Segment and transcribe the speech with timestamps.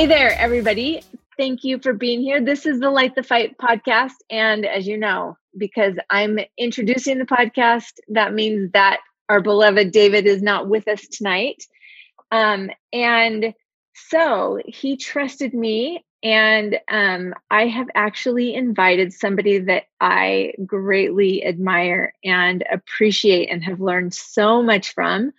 [0.00, 1.02] Hey there, everybody.
[1.36, 2.42] Thank you for being here.
[2.42, 4.14] This is the Light the Fight podcast.
[4.30, 10.24] And as you know, because I'm introducing the podcast, that means that our beloved David
[10.24, 11.66] is not with us tonight.
[12.32, 13.52] Um, and
[13.92, 16.02] so he trusted me.
[16.22, 23.82] And um, I have actually invited somebody that I greatly admire and appreciate and have
[23.82, 25.34] learned so much from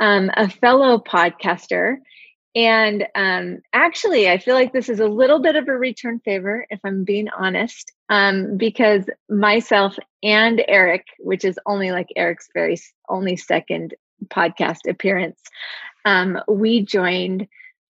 [0.00, 1.96] um, a fellow podcaster
[2.56, 6.66] and um, actually, I feel like this is a little bit of a return favor,
[6.70, 12.78] if I'm being honest, um, because myself and Eric, which is only like Eric's very
[13.10, 13.94] only second
[14.28, 15.38] podcast appearance,
[16.06, 17.46] um, we joined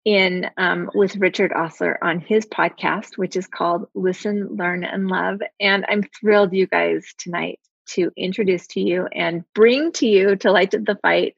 [0.05, 5.41] in um, with Richard Ostler on his podcast, which is called Listen, Learn, and Love.
[5.59, 10.51] And I'm thrilled, you guys, tonight to introduce to you and bring to you to
[10.51, 11.35] light the fight,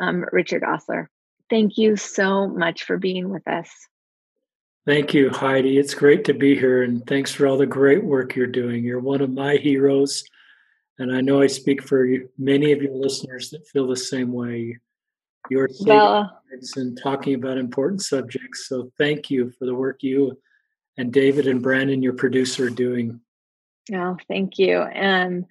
[0.00, 1.10] um, Richard Ostler.
[1.52, 3.68] Thank you so much for being with us.
[4.86, 5.76] Thank you, Heidi.
[5.76, 8.82] It's great to be here, and thanks for all the great work you're doing.
[8.82, 10.24] You're one of my heroes,
[10.98, 14.78] and I know I speak for many of your listeners that feel the same way.
[15.50, 18.66] You're well, uh, and talking about important subjects.
[18.66, 20.38] So thank you for the work you
[20.96, 23.20] and David and Brandon, your producer, are doing.
[23.92, 24.80] Oh, thank you.
[24.80, 25.44] And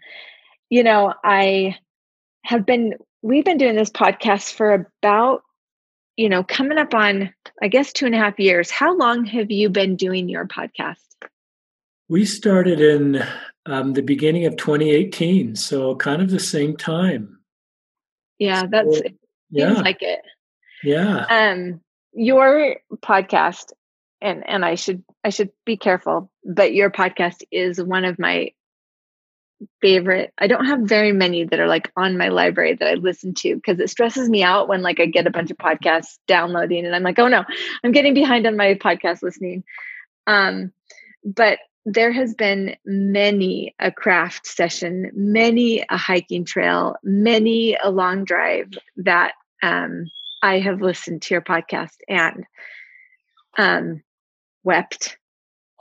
[0.71, 1.77] you know, I
[2.43, 5.43] have been we've been doing this podcast for about
[6.21, 7.33] you know, coming up on,
[7.63, 10.99] I guess, two and a half years, how long have you been doing your podcast?
[12.09, 13.23] We started in
[13.65, 17.39] um, the beginning of 2018, so kind of the same time.
[18.37, 19.03] Yeah, that's so,
[19.49, 19.73] yeah.
[19.73, 20.21] seems like it.
[20.83, 21.25] Yeah.
[21.27, 21.81] Um,
[22.13, 23.71] your podcast,
[24.21, 28.51] and and I should I should be careful, but your podcast is one of my
[29.81, 30.33] favorite.
[30.37, 33.55] I don't have very many that are like on my library that i listen to
[33.55, 36.95] because it stresses me out when like i get a bunch of podcasts downloading and
[36.95, 37.43] i'm like oh no
[37.83, 39.63] i'm getting behind on my podcast listening.
[40.27, 40.71] Um
[41.23, 48.23] but there has been many a craft session many a hiking trail many a long
[48.23, 49.33] drive that
[49.63, 50.05] um
[50.41, 52.45] i have listened to your podcast and
[53.57, 54.01] um
[54.63, 55.17] wept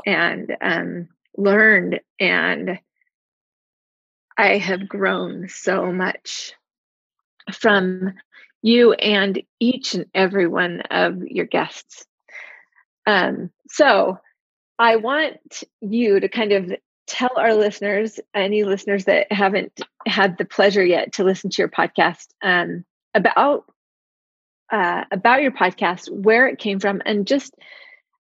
[0.07, 2.79] and um learned and
[4.37, 6.55] I have grown so much
[7.53, 8.15] from
[8.63, 12.07] you and each and every one of your guests.
[13.07, 14.19] Um, so
[14.79, 16.73] I want you to kind of
[17.07, 21.69] tell our listeners, any listeners that haven't had the pleasure yet to listen to your
[21.69, 23.65] podcast, um, about
[24.71, 27.55] uh, about your podcast, where it came from, and just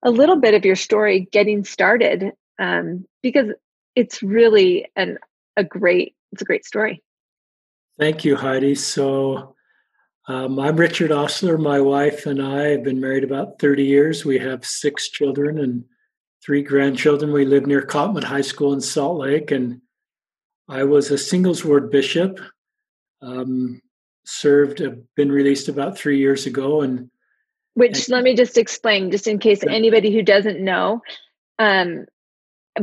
[0.03, 3.47] a little bit of your story getting started, um, because
[3.95, 5.19] it's really an
[5.61, 7.03] a great it's a great story.
[7.99, 8.75] Thank you, Heidi.
[8.75, 9.55] So
[10.27, 11.59] um, I'm Richard Ostler.
[11.59, 14.25] My wife and I have been married about 30 years.
[14.25, 15.85] We have six children and
[16.43, 17.33] three grandchildren.
[17.33, 19.83] We live near Cottonwood High School in Salt Lake, and
[20.69, 22.41] I was a singles ward bishop.
[23.21, 23.83] Um,
[24.25, 24.83] served,
[25.17, 27.11] been released about three years ago, and
[27.75, 31.03] which and, let me just explain, just in case anybody who doesn't know.
[31.59, 32.07] Um,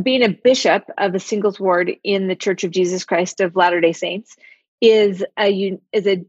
[0.04, 3.82] being a bishop of a singles ward in the Church of Jesus Christ of Latter
[3.82, 4.36] Day Saints
[4.82, 6.26] is a is a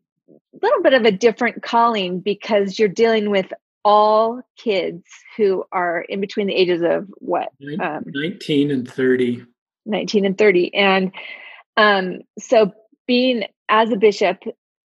[0.60, 3.52] little bit of a different calling because you're dealing with
[3.84, 5.04] all kids
[5.36, 7.48] who are in between the ages of what
[7.80, 9.44] um, 19 and 30
[9.86, 11.12] 19 and 30 and
[11.76, 12.72] um, so
[13.06, 14.42] being as a bishop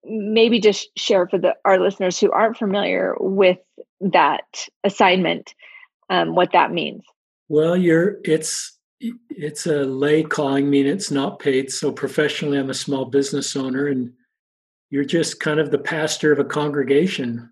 [0.04, 3.58] maybe just share for the our listeners who aren't familiar with
[4.00, 5.54] that assignment
[6.08, 7.04] um, what that means
[7.50, 11.72] well, you're it's it's a lay calling, mean it's not paid.
[11.72, 14.12] So professionally, I'm a small business owner, and
[14.88, 17.50] you're just kind of the pastor of a congregation,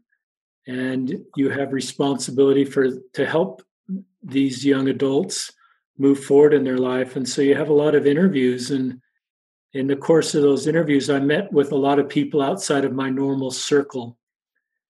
[0.68, 3.60] and you have responsibility for to help
[4.22, 5.50] these young adults
[5.98, 7.16] move forward in their life.
[7.16, 9.00] And so you have a lot of interviews, and
[9.72, 12.92] in the course of those interviews, I met with a lot of people outside of
[12.92, 14.16] my normal circle.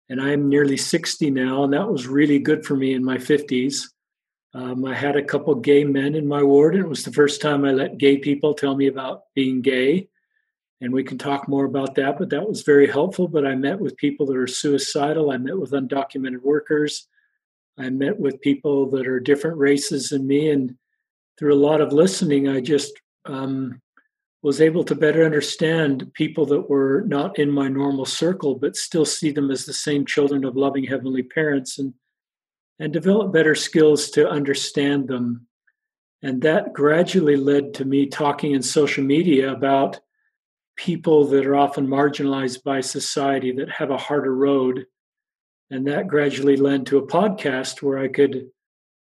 [0.10, 3.88] And I'm nearly 60 now, and that was really good for me in my 50s
[4.54, 7.42] Um, I had a couple gay men in my ward, and it was the first
[7.42, 10.10] time I let gay people tell me about being gay.
[10.82, 13.28] And we can talk more about that, but that was very helpful.
[13.28, 15.32] But I met with people that are suicidal.
[15.32, 17.08] I met with undocumented workers.
[17.78, 20.50] I met with people that are different races than me.
[20.50, 20.76] And
[21.38, 22.94] through a lot of listening, I just
[23.26, 23.80] um,
[24.42, 29.06] was able to better understand people that were not in my normal circle, but still
[29.06, 31.94] see them as the same children of loving heavenly parents and
[32.82, 35.46] and develop better skills to understand them.
[36.24, 40.00] And that gradually led to me talking in social media about
[40.76, 44.88] people that are often marginalized by society that have a harder road.
[45.70, 48.50] And that gradually led to a podcast where I could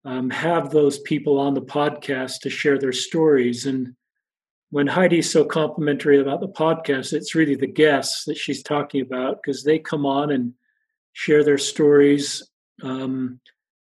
[0.03, 3.67] um, have those people on the podcast to share their stories.
[3.67, 3.93] And
[4.71, 9.39] when Heidi's so complimentary about the podcast, it's really the guests that she's talking about
[9.39, 10.55] because they come on and
[11.13, 12.49] share their stories.
[12.81, 13.39] Um,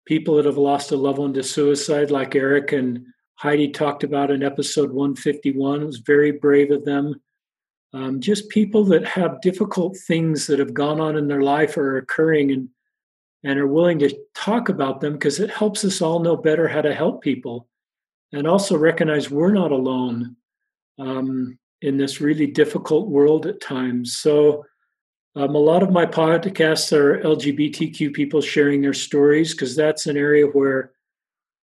[0.09, 4.31] people that have lost a loved one to suicide, like Eric and Heidi talked about
[4.31, 5.83] in episode 151.
[5.83, 7.21] It was very brave of them.
[7.93, 11.91] Um, just people that have difficult things that have gone on in their life or
[11.91, 12.71] are occurring and
[13.45, 16.81] and are willing to talk about them because it helps us all know better how
[16.81, 17.69] to help people
[18.33, 20.37] and also recognize we're not alone
[20.99, 24.17] um, in this really difficult world at times.
[24.17, 24.65] So,
[25.39, 30.17] um, a lot of my podcasts are LGBTQ people sharing their stories because that's an
[30.17, 30.91] area where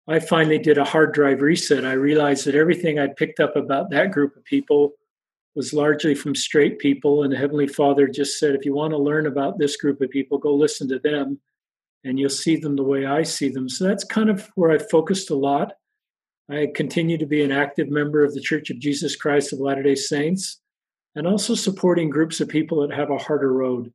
[0.07, 1.83] I finally did a hard drive reset.
[1.83, 4.93] I realized that everything I'd picked up about that group of people
[5.55, 7.23] was largely from straight people.
[7.23, 10.09] And the Heavenly Father just said, if you want to learn about this group of
[10.09, 11.37] people, go listen to them
[12.05, 13.67] and you'll see them the way I see them.
[13.67, 15.73] So that's kind of where I focused a lot.
[16.49, 19.83] I continue to be an active member of the Church of Jesus Christ of Latter
[19.83, 20.61] day Saints
[21.15, 23.93] and also supporting groups of people that have a harder road.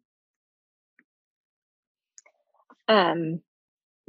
[2.88, 3.40] Um,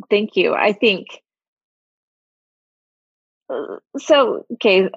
[0.10, 0.54] thank you.
[0.54, 1.08] I think
[3.50, 4.46] uh, so.
[4.54, 4.90] Okay,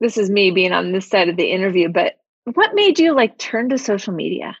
[0.00, 3.38] this is me being on this side of the interview, but what made you like
[3.38, 4.56] turn to social media?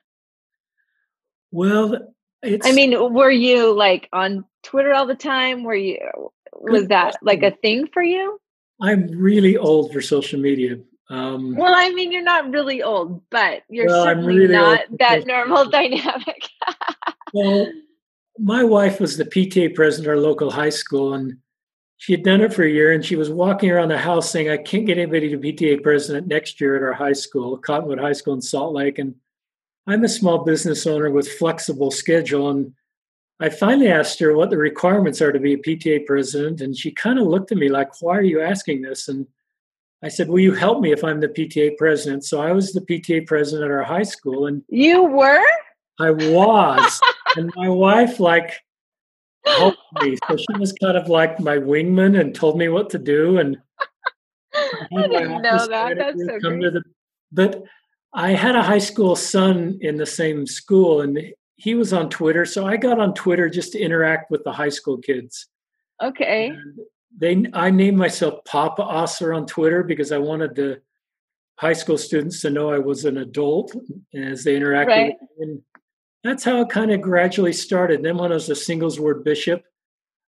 [1.50, 5.64] Well, I mean, were you like on Twitter all the time?
[5.64, 5.98] Were you
[6.52, 8.40] was that like a thing for you?
[8.80, 10.78] I'm really old for social media.
[11.08, 15.26] Um, well, I mean, you're not really old, but you're well, certainly really not that
[15.26, 16.48] normal dynamic.
[17.32, 17.70] well,
[18.38, 21.36] my wife was the PTA president at our local high school, and
[21.98, 22.92] she had done it for a year.
[22.92, 26.26] And she was walking around the house saying, "I can't get anybody to PTA president
[26.26, 29.14] next year at our high school, Cottonwood High School in Salt Lake." And
[29.86, 32.72] I'm a small business owner with flexible schedule, and
[33.38, 36.90] I finally asked her what the requirements are to be a PTA president, and she
[36.90, 39.26] kind of looked at me like, "Why are you asking this?" And
[40.02, 42.80] I said, "Will you help me if I'm the PTA president?" So I was the
[42.80, 45.44] PTA president at our high school, and you were.
[45.98, 47.00] I was,
[47.36, 48.52] and my wife like
[49.46, 50.18] helped me.
[50.28, 53.38] So she was kind of like my wingman and told me what to do.
[53.38, 53.56] And
[54.54, 55.96] I, I didn't know that.
[55.96, 56.72] That's so great.
[56.72, 56.82] The,
[57.32, 57.62] but
[58.12, 61.18] I had a high school son in the same school, and
[61.56, 64.68] he was on Twitter, so I got on Twitter just to interact with the high
[64.68, 65.46] school kids.
[66.02, 66.48] Okay.
[66.48, 66.78] And
[67.16, 70.80] they, I named myself Papa Ostler on Twitter because I wanted the
[71.58, 73.74] high school students to know I was an adult
[74.14, 74.86] as they interacted.
[74.86, 75.16] Right.
[75.38, 75.62] And
[76.22, 78.02] that's how it kind of gradually started.
[78.02, 79.62] Then when I was a singles ward bishop,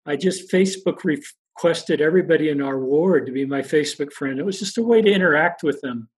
[0.06, 4.38] I just Facebook requested everybody in our ward to be my Facebook friend.
[4.38, 6.08] It was just a way to interact with them.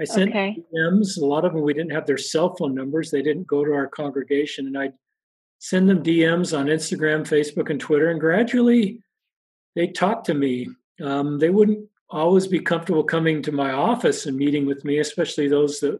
[0.00, 0.56] I sent okay.
[0.74, 1.16] DMs.
[1.18, 3.10] A lot of them we didn't have their cell phone numbers.
[3.10, 4.94] They didn't go to our congregation, and I'd
[5.60, 8.10] send them DMs on Instagram, Facebook, and Twitter.
[8.10, 9.02] And gradually,
[9.74, 10.68] they talked to me.
[11.02, 15.48] Um, they wouldn't always be comfortable coming to my office and meeting with me, especially
[15.48, 15.98] those that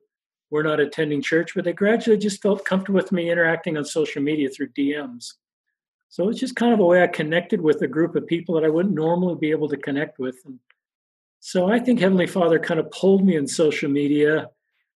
[0.50, 1.54] were not attending church.
[1.54, 5.34] But they gradually just felt comfortable with me interacting on social media through DMs.
[6.08, 8.64] So it's just kind of a way I connected with a group of people that
[8.64, 10.36] I wouldn't normally be able to connect with.
[10.44, 10.58] And
[11.40, 14.50] so I think Heavenly Father kind of pulled me in social media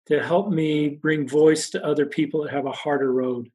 [0.07, 3.49] to help me bring voice to other people that have a harder road.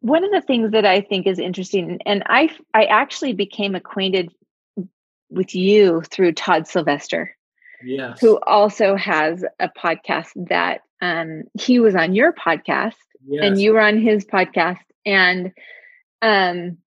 [0.00, 4.32] One of the things that I think is interesting, and I I actually became acquainted
[5.28, 7.36] with you through Todd Sylvester,
[7.84, 8.20] yes.
[8.20, 12.94] who also has a podcast that um, he was on your podcast
[13.26, 13.44] yes.
[13.44, 15.52] and you were on his podcast, and
[16.22, 16.78] um,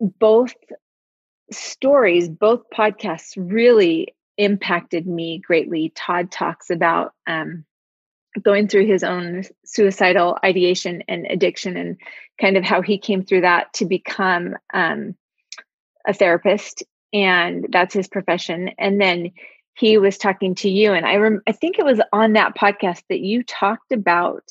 [0.00, 0.54] both
[1.50, 5.92] stories, both podcasts really impacted me greatly.
[5.94, 7.64] Todd talks about um,
[8.42, 11.96] going through his own suicidal ideation and addiction and
[12.40, 15.14] kind of how he came through that to become um,
[16.06, 16.82] a therapist
[17.12, 18.70] and that's his profession.
[18.78, 19.32] And then
[19.78, 23.02] he was talking to you and i rem- i think it was on that podcast
[23.08, 24.42] that you talked about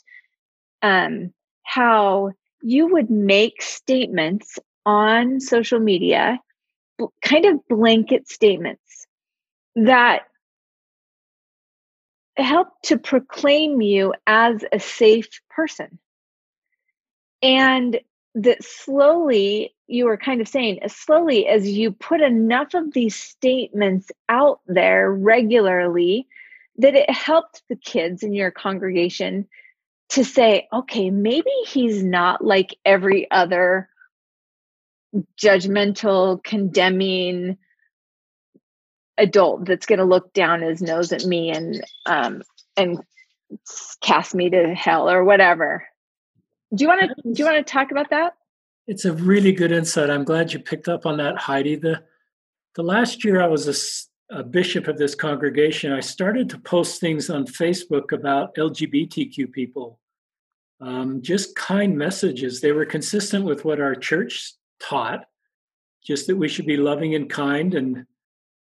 [0.81, 2.31] um, how
[2.62, 6.39] you would make statements on social media
[7.22, 9.05] kind of blanket statements
[9.75, 10.24] that
[12.38, 16.00] help to proclaim you as a safe person.
[17.41, 18.00] And
[18.36, 24.12] that slowly, you were kind of saying, slowly, as you put enough of these statements
[24.29, 26.27] out there regularly,
[26.77, 29.48] that it helped the kids in your congregation
[30.10, 33.89] to say, okay, maybe he's not like every other
[35.38, 37.58] judgmental, condemning
[39.18, 42.44] adult that's going to look down his nose at me and um,
[42.76, 43.00] and
[44.02, 45.86] cast me to hell or whatever.
[46.76, 48.34] Do you want to do you want to talk about that?
[48.88, 50.10] It's a really good insight.
[50.10, 51.76] I'm glad you picked up on that, Heidi.
[51.76, 52.04] The
[52.76, 53.68] the last year I was
[54.32, 59.52] a, a bishop of this congregation, I started to post things on Facebook about LGBTQ
[59.52, 60.00] people.
[60.80, 62.62] Um, just kind messages.
[62.62, 65.26] They were consistent with what our church taught,
[66.04, 68.06] just that we should be loving and kind and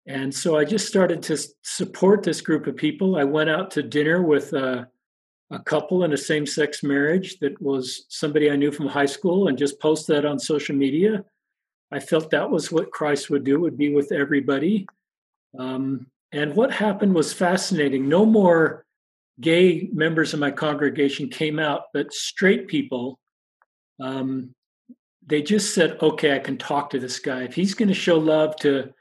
[0.09, 3.15] and so I just started to support this group of people.
[3.15, 4.87] I went out to dinner with a,
[5.51, 9.47] a couple in a same sex marriage that was somebody I knew from high school
[9.47, 11.23] and just posted that on social media.
[11.91, 14.87] I felt that was what Christ would do, would be with everybody.
[15.59, 18.09] Um, and what happened was fascinating.
[18.09, 18.87] No more
[19.39, 23.19] gay members of my congregation came out, but straight people,
[24.01, 24.55] um,
[25.27, 27.43] they just said, okay, I can talk to this guy.
[27.43, 28.91] If he's going to show love to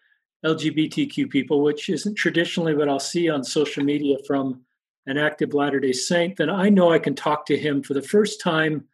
[0.44, 4.60] LGBTQ people, which isn't traditionally what I'll see on social media from
[5.06, 8.02] an active Latter day Saint, then I know I can talk to him for the
[8.02, 8.84] first time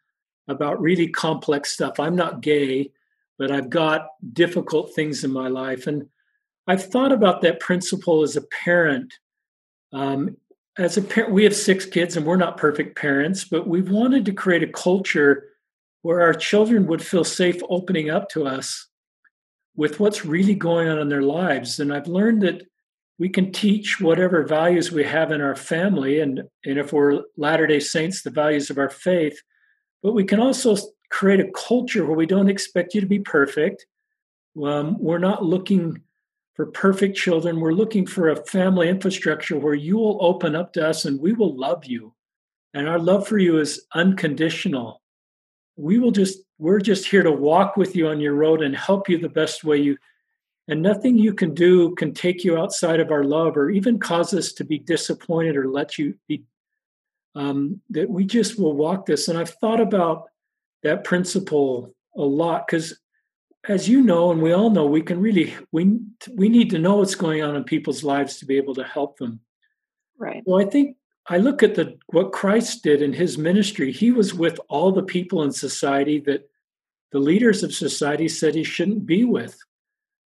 [0.47, 1.99] about really complex stuff.
[1.99, 2.91] I'm not gay,
[3.37, 5.87] but I've got difficult things in my life.
[5.87, 6.07] And
[6.67, 9.13] I've thought about that principle as a parent.
[9.91, 10.37] Um,
[10.77, 14.25] as a parent, we have six kids and we're not perfect parents, but we've wanted
[14.25, 15.49] to create a culture
[16.01, 18.87] where our children would feel safe opening up to us
[19.75, 21.79] with what's really going on in their lives.
[21.79, 22.63] And I've learned that
[23.17, 27.65] we can teach whatever values we have in our family, and, and if we're Latter
[27.67, 29.41] day Saints, the values of our faith,
[30.03, 30.75] but we can also
[31.09, 33.85] create a culture where we don't expect you to be perfect.
[34.61, 36.01] Um, we're not looking
[36.55, 37.59] for perfect children.
[37.59, 41.33] We're looking for a family infrastructure where you will open up to us and we
[41.33, 42.13] will love you.
[42.73, 45.01] And our love for you is unconditional.
[45.77, 49.09] We will just we're just here to walk with you on your road and help
[49.09, 49.97] you the best way you
[50.67, 54.33] and nothing you can do can take you outside of our love or even cause
[54.33, 56.43] us to be disappointed or let you be
[57.35, 59.27] um, that we just will walk this.
[59.27, 60.29] And i've thought about
[60.83, 62.97] that principle a lot because
[63.67, 65.99] as you know and we all know we can really we
[66.33, 69.17] we need to know what's going on in people's lives to be able to help
[69.17, 69.39] them.
[70.17, 70.43] Right.
[70.45, 70.95] Well i think
[71.27, 73.91] I look at the what Christ did in his ministry.
[73.91, 76.49] He was with all the people in society that
[77.11, 79.57] the leaders of society said he shouldn't be with.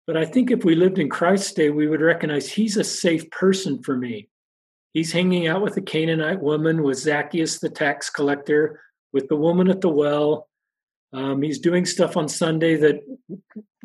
[0.05, 3.29] But I think if we lived in Christ's day, we would recognize he's a safe
[3.29, 4.27] person for me.
[4.93, 8.81] He's hanging out with the Canaanite woman, with Zacchaeus the tax collector,
[9.13, 10.49] with the woman at the well.
[11.13, 13.01] Um, he's doing stuff on Sunday that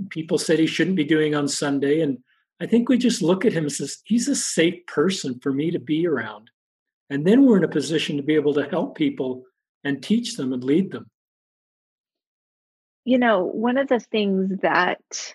[0.08, 2.00] people said he shouldn't be doing on Sunday.
[2.00, 2.18] And
[2.60, 5.70] I think we just look at him and says, he's a safe person for me
[5.70, 6.50] to be around.
[7.10, 9.44] And then we're in a position to be able to help people
[9.84, 11.06] and teach them and lead them.
[13.04, 15.34] You know, one of the things that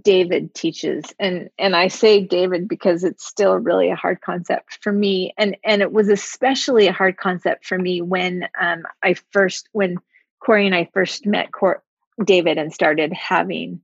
[0.00, 4.92] David teaches and and I say David because it's still really a hard concept for
[4.92, 9.68] me and and it was especially a hard concept for me when um I first
[9.72, 9.96] when
[10.38, 11.82] Corey and I first met Cor-
[12.24, 13.80] David and started having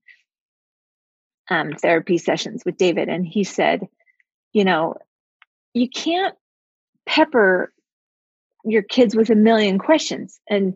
[1.51, 3.89] um therapy sessions with David and he said
[4.53, 4.95] you know
[5.77, 6.35] you can't
[7.05, 7.71] pepper
[8.65, 10.75] your kids with a million questions and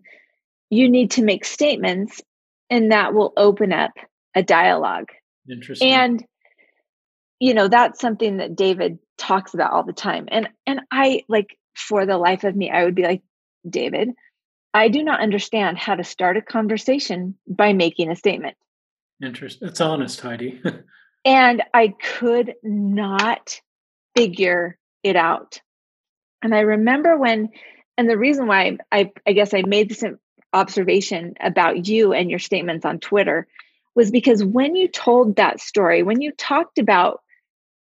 [0.68, 2.20] you need to make statements
[2.68, 3.92] and that will open up
[4.34, 5.08] a dialogue.
[5.50, 5.90] Interesting.
[5.90, 6.24] And
[7.40, 10.28] you know that's something that david talks about all the time.
[10.30, 13.22] And and i like for the life of me i would be like
[13.68, 14.10] david
[14.74, 18.56] i do not understand how to start a conversation by making a statement.
[19.24, 20.60] Interesting it's honest heidi.
[21.24, 23.60] And i could not
[24.14, 25.60] figure it out.
[26.42, 27.50] And I remember when,
[27.96, 30.04] and the reason why I, I guess I made this
[30.52, 33.46] observation about you and your statements on Twitter
[33.94, 37.20] was because when you told that story, when you talked about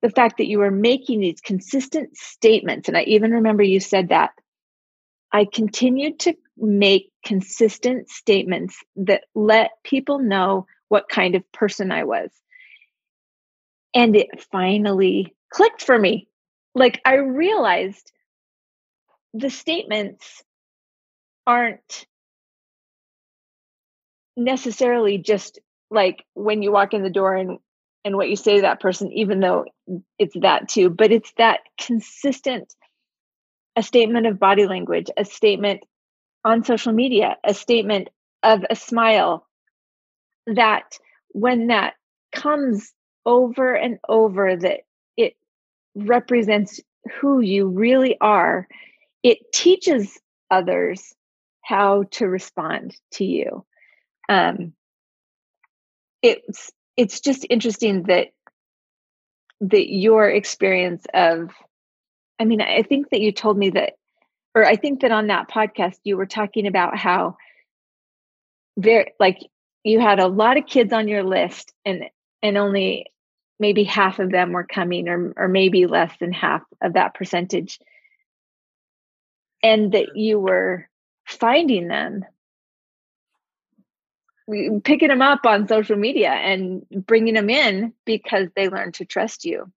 [0.01, 4.09] the fact that you were making these consistent statements, and I even remember you said
[4.09, 4.31] that,
[5.31, 12.05] I continued to make consistent statements that let people know what kind of person I
[12.05, 12.29] was.
[13.93, 16.27] And it finally clicked for me
[16.77, 18.11] like I realized
[19.33, 20.43] the statements
[21.45, 22.05] aren't
[24.35, 27.59] necessarily just like when you walk in the door and
[28.05, 29.65] and what you say to that person even though
[30.19, 32.73] it's that too but it's that consistent
[33.75, 35.81] a statement of body language a statement
[36.45, 38.09] on social media a statement
[38.43, 39.47] of a smile
[40.47, 40.97] that
[41.29, 41.93] when that
[42.31, 42.93] comes
[43.25, 44.81] over and over that
[46.05, 46.79] represents
[47.19, 48.67] who you really are
[49.23, 50.17] it teaches
[50.49, 51.13] others
[51.61, 53.65] how to respond to you.
[54.29, 54.73] Um,
[56.21, 58.29] it's it's just interesting that
[59.61, 61.51] that your experience of
[62.39, 63.93] i mean i think that you told me that
[64.55, 67.37] or i think that on that podcast you were talking about how
[68.77, 69.37] there like
[69.83, 72.05] you had a lot of kids on your list and
[72.41, 73.05] and only
[73.59, 77.79] maybe half of them were coming or or maybe less than half of that percentage
[79.63, 80.87] and that you were
[81.25, 82.25] finding them
[84.83, 89.43] picking them up on social media and bringing them in because they learn to trust
[89.43, 89.71] you.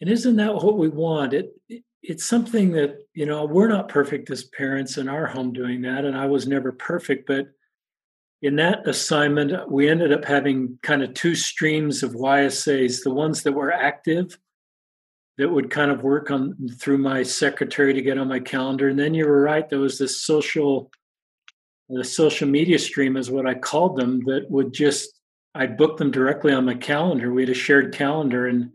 [0.00, 1.32] And isn't that what we want?
[1.32, 5.52] It, it, it's something that you know we're not perfect as parents in our home
[5.52, 7.26] doing that, and I was never perfect.
[7.26, 7.46] But
[8.42, 13.44] in that assignment, we ended up having kind of two streams of YSAs: the ones
[13.44, 14.36] that were active,
[15.38, 18.98] that would kind of work on through my secretary to get on my calendar, and
[18.98, 19.68] then you were right.
[19.70, 20.90] There was this social
[21.88, 25.20] the social media stream is what I called them that would just
[25.54, 27.32] I'd book them directly on my calendar.
[27.32, 28.70] We had a shared calendar and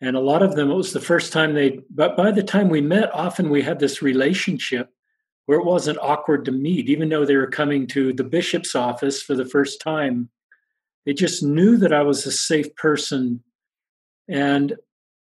[0.00, 2.68] and a lot of them it was the first time they but by the time
[2.68, 4.90] we met often we had this relationship
[5.46, 9.22] where it wasn't awkward to meet even though they were coming to the bishop's office
[9.22, 10.28] for the first time.
[11.04, 13.42] They just knew that I was a safe person.
[14.28, 14.76] And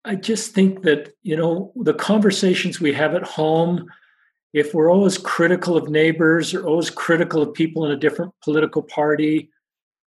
[0.04, 3.86] I just think that you know the conversations we have at home
[4.52, 8.82] if we're always critical of neighbors or always critical of people in a different political
[8.82, 9.50] party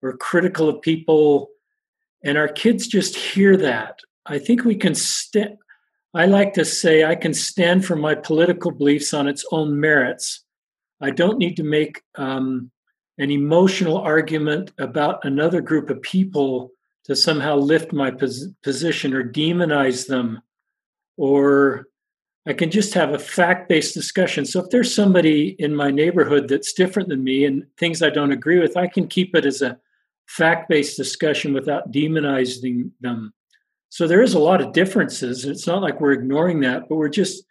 [0.03, 1.49] or critical of people
[2.25, 5.57] and our kids just hear that i think we can stand
[6.15, 10.45] i like to say i can stand for my political beliefs on its own merits
[11.01, 12.71] i don't need to make um,
[13.19, 16.71] an emotional argument about another group of people
[17.05, 20.41] to somehow lift my pos- position or demonize them
[21.17, 21.87] or
[22.47, 24.45] I can just have a fact based discussion.
[24.45, 28.33] So if there's somebody in my neighborhood that's different than me and things I don't
[28.33, 29.79] agree with, I can keep it as a
[30.27, 33.33] fact based discussion without demonizing them.
[33.93, 35.45] So there is a lot of differences.
[35.45, 37.45] It's not like we're ignoring that, but we're just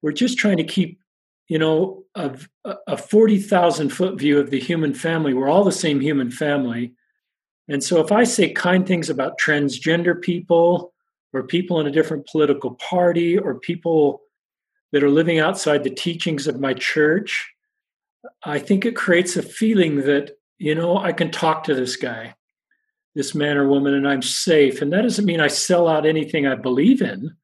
[0.00, 0.98] we're just trying to keep,
[1.46, 2.38] you know, a,
[2.86, 5.34] a forty thousand foot view of the human family.
[5.34, 6.94] We're all the same human family,
[7.68, 10.94] and so if I say kind things about transgender people,
[11.34, 14.22] or people in a different political party or people
[14.92, 17.52] that are living outside the teachings of my church,
[18.42, 22.36] I think it creates a feeling that, you know, I can talk to this guy,
[23.14, 24.80] this man or woman, and I'm safe.
[24.80, 27.36] And that doesn't mean I sell out anything I believe in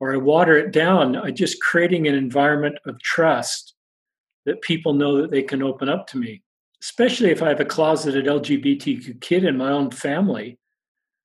[0.00, 1.16] or I water it down.
[1.16, 3.74] I just creating an environment of trust
[4.46, 6.42] that people know that they can open up to me,
[6.82, 10.58] especially if I have a closeted LGBTQ kid in my own family.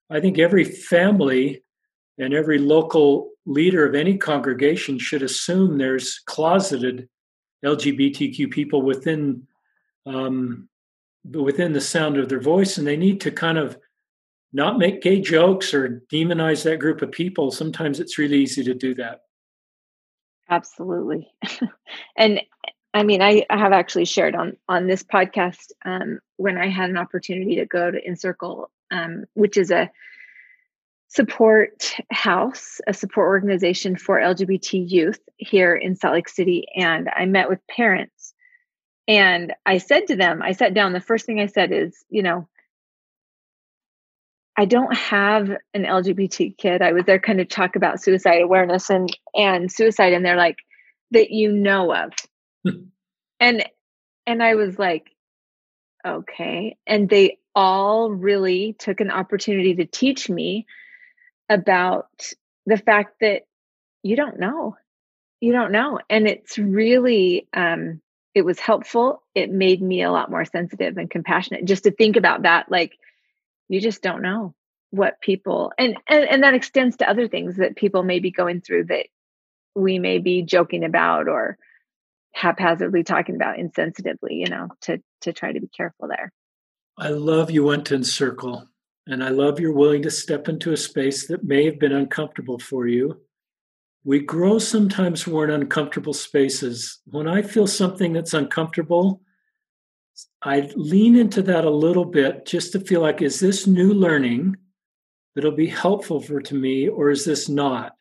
[0.09, 1.63] I think every family
[2.17, 7.09] and every local leader of any congregation should assume there's closeted
[7.65, 9.47] LGBTQ people within
[10.05, 10.69] um,
[11.31, 13.77] within the sound of their voice, and they need to kind of
[14.53, 17.51] not make gay jokes or demonize that group of people.
[17.51, 19.21] Sometimes it's really easy to do that.
[20.49, 21.29] Absolutely,
[22.17, 22.41] and
[22.93, 26.89] I mean, I, I, have actually shared on on this podcast um, when I had
[26.89, 29.91] an opportunity to go to Encircle, um, which is a
[31.09, 36.65] support house, a support organization for LGBT youth here in Salt Lake City.
[36.75, 38.33] And I met with parents.
[39.07, 42.21] And I said to them, I sat down, the first thing I said is, you
[42.21, 42.47] know,
[44.57, 46.81] I don't have an LGBT kid.
[46.81, 50.57] I was there kind of talk about suicide awareness and and suicide, and they're like,
[51.11, 52.11] that you know of.
[53.39, 53.63] and
[54.25, 55.07] and I was like,
[56.05, 56.77] okay.
[56.87, 60.65] And they all really took an opportunity to teach me
[61.49, 62.09] about
[62.65, 63.43] the fact that
[64.03, 64.75] you don't know
[65.39, 68.01] you don't know and it's really um
[68.33, 72.15] it was helpful it made me a lot more sensitive and compassionate just to think
[72.15, 72.93] about that like
[73.69, 74.53] you just don't know
[74.91, 78.61] what people and and, and that extends to other things that people may be going
[78.61, 79.07] through that
[79.75, 81.57] we may be joking about or
[82.33, 86.31] haphazardly talking about insensitively you know to to try to be careful there
[86.97, 88.67] i love you went to encircle
[89.07, 92.59] and I love you're willing to step into a space that may have been uncomfortable
[92.59, 93.21] for you.
[94.03, 96.99] We grow sometimes we're in uncomfortable spaces.
[97.05, 99.21] When I feel something that's uncomfortable,
[100.43, 104.55] I lean into that a little bit just to feel like, is this new learning
[105.35, 107.93] that'll be helpful for to me, or is this not?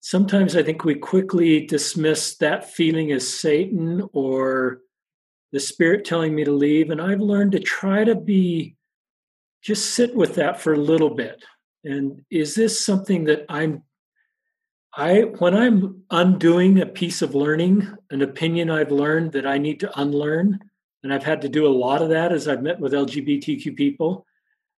[0.00, 4.80] Sometimes I think we quickly dismiss that feeling as Satan or
[5.52, 6.90] the spirit telling me to leave.
[6.90, 8.76] And I've learned to try to be
[9.62, 11.44] just sit with that for a little bit.
[11.84, 13.84] And is this something that I'm
[14.94, 19.80] I when I'm undoing a piece of learning, an opinion I've learned that I need
[19.80, 20.58] to unlearn,
[21.02, 24.26] and I've had to do a lot of that as I've met with LGBTQ people,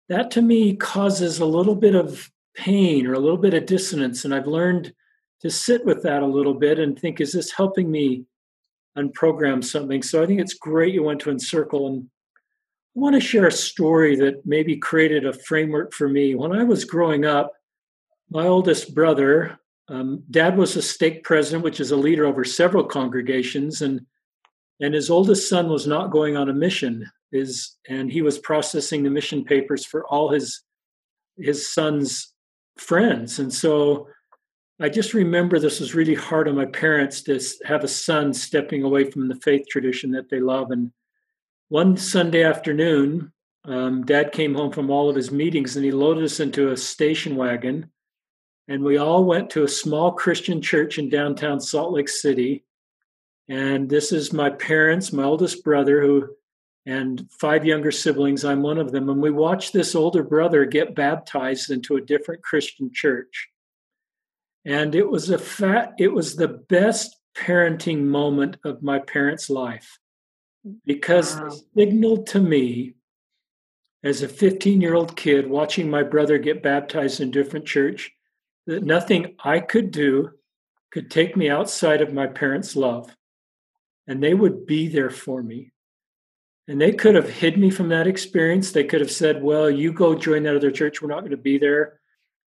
[0.08, 4.24] that to me causes a little bit of pain or a little bit of dissonance.
[4.24, 4.92] And I've learned
[5.40, 8.24] to sit with that a little bit and think, is this helping me
[8.96, 10.02] unprogram something?
[10.02, 11.88] So I think it's great you went to Encircle.
[11.88, 12.08] And
[12.96, 16.34] I want to share a story that maybe created a framework for me.
[16.34, 17.52] When I was growing up,
[18.30, 19.58] my oldest brother,
[19.88, 24.06] um, dad was a stake president, which is a leader over several congregations, and
[24.80, 27.10] and his oldest son was not going on a mission.
[27.32, 30.62] Is and he was processing the mission papers for all his
[31.36, 32.32] his son's
[32.78, 34.08] friends, and so
[34.80, 38.82] I just remember this was really hard on my parents to have a son stepping
[38.82, 40.70] away from the faith tradition that they love.
[40.70, 40.92] And
[41.68, 43.32] one Sunday afternoon,
[43.64, 46.76] um, Dad came home from all of his meetings, and he loaded us into a
[46.76, 47.90] station wagon
[48.68, 52.64] and we all went to a small Christian church in downtown Salt Lake City.
[53.48, 56.28] And this is my parents, my oldest brother, who
[56.86, 58.44] and five younger siblings.
[58.44, 59.08] I'm one of them.
[59.08, 63.48] And we watched this older brother get baptized into a different Christian church.
[64.66, 69.98] And it was a fat, it was the best parenting moment of my parents' life
[70.86, 71.46] because wow.
[71.46, 72.94] it signaled to me
[74.02, 78.12] as a 15 year old kid watching my brother get baptized in a different church
[78.66, 80.30] that nothing I could do
[80.90, 83.14] could take me outside of my parents' love.
[84.06, 85.72] And they would be there for me.
[86.66, 88.72] And they could have hid me from that experience.
[88.72, 91.02] They could have said, well, you go join that other church.
[91.02, 92.00] We're not going to be there.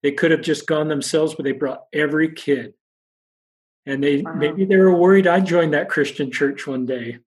[0.04, 2.74] They could have just gone themselves, but they brought every kid.
[3.86, 4.34] And they wow.
[4.34, 7.20] maybe they were worried I'd join that Christian church one day,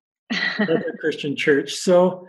[0.58, 1.74] another Christian church.
[1.74, 2.28] So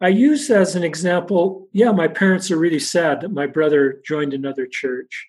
[0.00, 4.34] I use as an example, yeah, my parents are really sad that my brother joined
[4.34, 5.28] another church.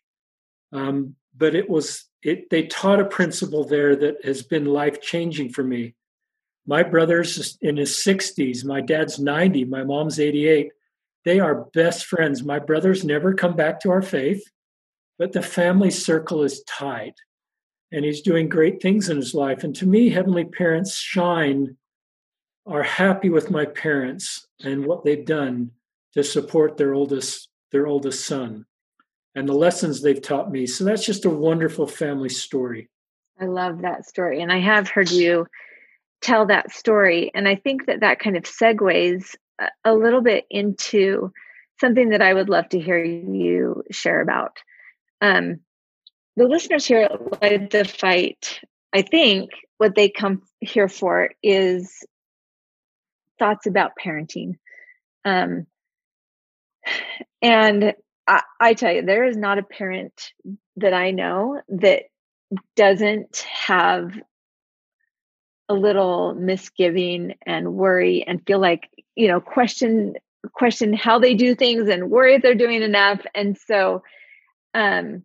[0.71, 5.49] Um, but it was it they taught a principle there that has been life changing
[5.49, 5.95] for me.
[6.69, 10.71] My brother's in his 60s, my dad's 90, my mom's 88.
[11.25, 12.43] They are best friends.
[12.43, 14.43] My brother's never come back to our faith,
[15.17, 17.15] but the family circle is tight.
[17.91, 19.63] And he's doing great things in his life.
[19.63, 21.75] And to me, heavenly parents shine,
[22.67, 25.71] are happy with my parents and what they've done
[26.13, 28.67] to support their oldest, their oldest son
[29.33, 30.67] and the lessons they've taught me.
[30.67, 32.91] So that's just a wonderful family story.
[33.41, 34.43] I love that story.
[34.43, 35.47] And I have heard you
[36.21, 37.31] tell that story.
[37.33, 39.35] And I think that that kind of segues
[39.83, 41.31] a little bit into
[41.79, 44.57] something that I would love to hear you share about.
[45.21, 45.59] Um,
[46.35, 47.09] the listeners here
[47.41, 48.61] at the Fight,
[48.93, 52.05] I think what they come here for is
[53.37, 54.55] thoughts about parenting.
[55.25, 55.67] Um,
[57.41, 57.93] and
[58.27, 60.31] I, I tell you, there is not a parent
[60.77, 62.03] that I know that
[62.75, 64.13] doesn't have
[65.69, 70.15] a little misgiving and worry and feel like you know question
[70.53, 73.21] question how they do things and worry if they're doing enough.
[73.35, 74.03] And so
[74.73, 75.23] um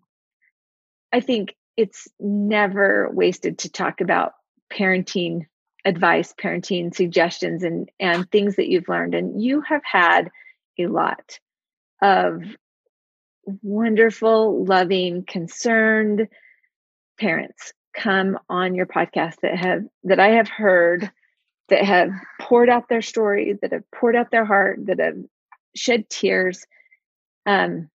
[1.13, 4.33] i think it's never wasted to talk about
[4.73, 5.47] parenting
[5.85, 9.15] advice parenting suggestions and and things that you've learned.
[9.15, 10.31] And you have had
[10.79, 11.39] a lot
[12.03, 12.43] of
[13.63, 16.29] wonderful, loving, concerned
[17.19, 21.11] parents come on your podcast that have that I have heard
[21.69, 25.17] that have poured out their story, that have poured out their heart, that have
[25.75, 26.67] shed tears.
[27.47, 27.89] Um,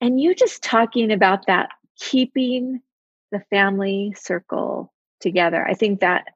[0.00, 2.80] and you just talking about that, keeping
[3.30, 5.66] the family circle together.
[5.66, 6.26] I think that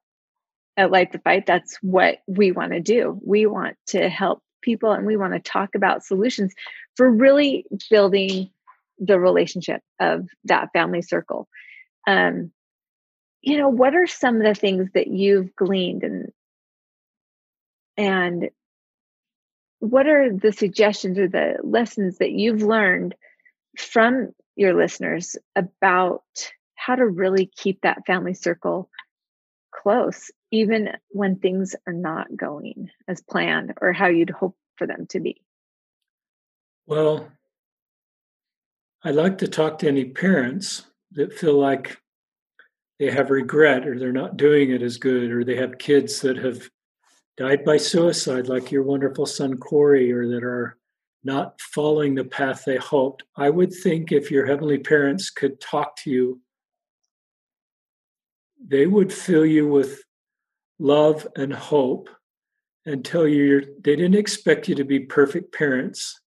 [0.76, 3.20] at Light the Fight, that's what we want to do.
[3.24, 6.54] We want to help people and we want to talk about solutions
[6.96, 8.50] for really building
[8.98, 11.48] the relationship of that family circle.
[12.06, 12.52] Um,
[13.42, 16.32] you know, what are some of the things that you've gleaned and
[17.96, 18.50] and
[19.78, 23.14] what are the suggestions or the lessons that you've learned
[23.78, 26.22] from your listeners about
[26.74, 28.90] how to really keep that family circle
[29.70, 35.06] close even when things are not going as planned or how you'd hope for them
[35.08, 35.42] to be?
[36.86, 37.28] Well,
[39.02, 40.84] I like to talk to any parents
[41.16, 41.96] that feel like
[42.98, 46.36] they have regret or they're not doing it as good or they have kids that
[46.38, 46.68] have
[47.36, 50.78] died by suicide, like your wonderful son Corey, or that are
[51.24, 53.24] not following the path they hoped.
[53.36, 56.40] I would think if your heavenly parents could talk to you,
[58.66, 60.02] they would fill you with
[60.78, 62.08] love and hope
[62.86, 66.20] and tell you they didn't expect you to be perfect parents,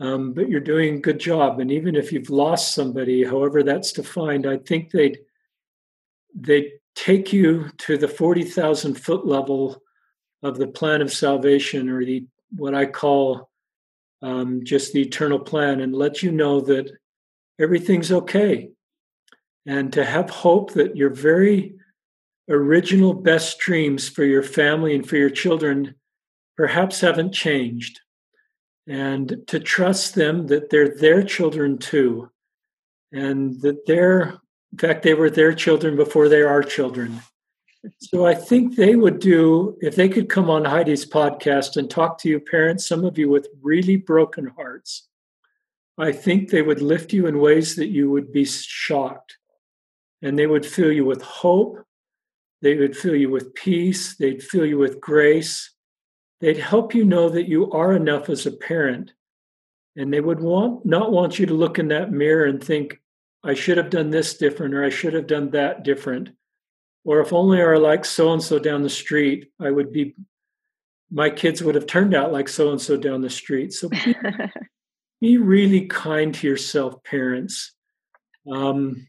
[0.00, 1.60] um, but you're doing a good job.
[1.60, 5.18] And even if you've lost somebody, however that's defined, I think they'd
[6.34, 9.82] they'd take you to the forty thousand foot level
[10.42, 12.26] of the plan of salvation, or the
[12.56, 13.50] what I call
[14.22, 16.90] um, just the eternal plan, and let you know that
[17.60, 18.70] everything's okay,
[19.66, 21.76] and to have hope that your very
[22.48, 25.94] original best dreams for your family and for your children
[26.56, 28.00] perhaps haven't changed,
[28.86, 32.30] and to trust them that they're their children too,
[33.12, 34.40] and that they're,
[34.72, 37.20] in fact, they were their children before they are children.
[37.98, 42.18] So I think they would do, if they could come on Heidi's podcast and talk
[42.18, 45.08] to you parents, some of you with really broken hearts,
[45.98, 49.36] I think they would lift you in ways that you would be shocked.
[50.22, 51.84] And they would fill you with hope
[52.62, 54.16] they would fill you with peace.
[54.16, 55.71] They'd fill you with grace.
[56.42, 59.12] They'd help you know that you are enough as a parent.
[59.96, 63.00] And they would want not want you to look in that mirror and think,
[63.44, 66.30] I should have done this different or I should have done that different.
[67.04, 70.14] Or if only I were like so and so down the street, I would be
[71.10, 73.72] my kids would have turned out like so and so down the street.
[73.72, 74.16] So be,
[75.20, 77.72] be really kind to yourself, parents.
[78.50, 79.06] Um,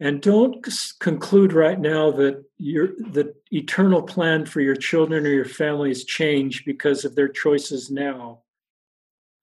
[0.00, 0.66] and don't
[0.98, 6.04] conclude right now that your the eternal plan for your children or your family has
[6.04, 8.40] changed because of their choices now.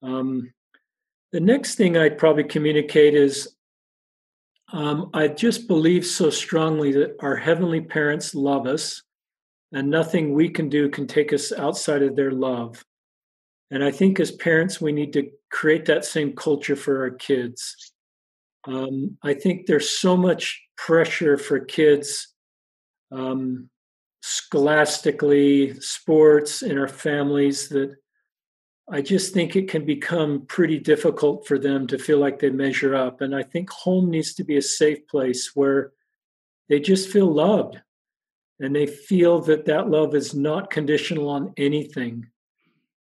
[0.02, 0.52] Um,
[1.30, 3.54] the next thing I'd probably communicate is
[4.72, 9.02] um, I just believe so strongly that our heavenly parents love us,
[9.72, 12.84] and nothing we can do can take us outside of their love.
[13.70, 17.92] And I think as parents, we need to create that same culture for our kids.
[18.66, 22.34] Um, I think there's so much pressure for kids,
[23.12, 23.70] um,
[24.20, 27.94] scholastically, sports, in our families that
[28.90, 32.94] I just think it can become pretty difficult for them to feel like they measure
[32.94, 33.20] up.
[33.20, 35.92] And I think home needs to be a safe place where
[36.68, 37.80] they just feel loved
[38.60, 42.26] and they feel that that love is not conditional on anything.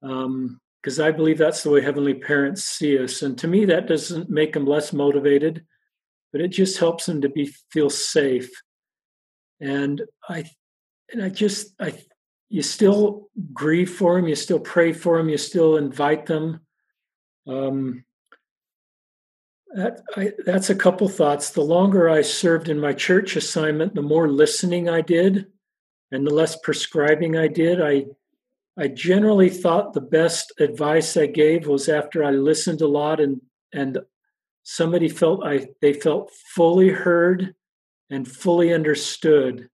[0.01, 3.21] Um, because I believe that's the way heavenly parents see us.
[3.21, 5.65] And to me, that doesn't make them less motivated,
[6.31, 8.49] but it just helps them to be feel safe.
[9.59, 10.45] And I,
[11.11, 11.93] and I just I,
[12.49, 16.61] you still grieve for them, you still pray for them, you still invite them.
[17.47, 18.05] Um,
[19.75, 21.51] that, I, that's a couple thoughts.
[21.51, 25.47] The longer I served in my church assignment, the more listening I did,
[26.11, 27.81] and the less prescribing I did.
[27.81, 28.05] I
[28.77, 33.41] I generally thought the best advice I gave was after I listened a lot and
[33.73, 33.99] and
[34.63, 37.55] somebody felt I they felt fully heard
[38.09, 39.69] and fully understood.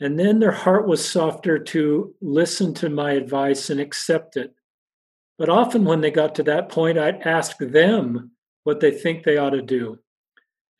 [0.00, 4.52] And then their heart was softer to listen to my advice and accept it.
[5.38, 8.32] But often when they got to that point, I'd ask them
[8.64, 9.98] what they think they ought to do.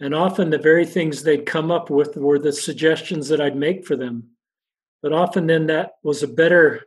[0.01, 3.87] And often the very things they'd come up with were the suggestions that I'd make
[3.87, 4.31] for them.
[5.03, 6.87] But often then that was a better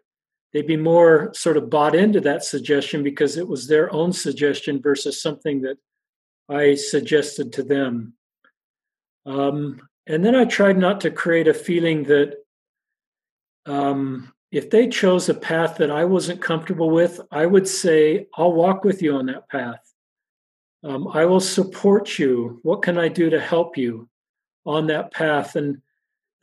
[0.56, 4.82] they'd be more sort of bought into that suggestion because it was their own suggestion
[4.82, 5.78] versus something that
[6.48, 8.14] I suggested to them.
[9.26, 12.38] Um, and then I tried not to create a feeling that
[13.66, 18.54] um, if they chose a path that I wasn't comfortable with, I would say, I'll
[18.54, 19.84] walk with you on that path.
[20.86, 22.62] Um, I will support you.
[22.64, 24.08] What can I do to help you
[24.66, 25.58] on that path?
[25.58, 25.82] And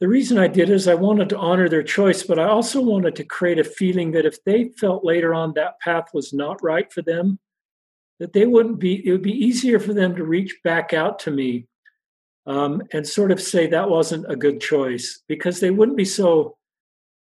[0.02, 3.14] the reason I did is I wanted to honor their choice, but I also wanted
[3.14, 6.92] to create a feeling that if they felt later on that path was not right
[6.92, 7.38] for them,
[8.18, 11.30] that they wouldn't be, it would be easier for them to reach back out to
[11.30, 11.68] me
[12.46, 16.56] um, and sort of say that wasn't a good choice because they wouldn't be so,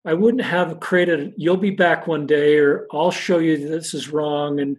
[0.06, 4.08] I wouldn't have created, you'll be back one day or I'll show you this is
[4.08, 4.62] wrong.
[4.62, 4.78] And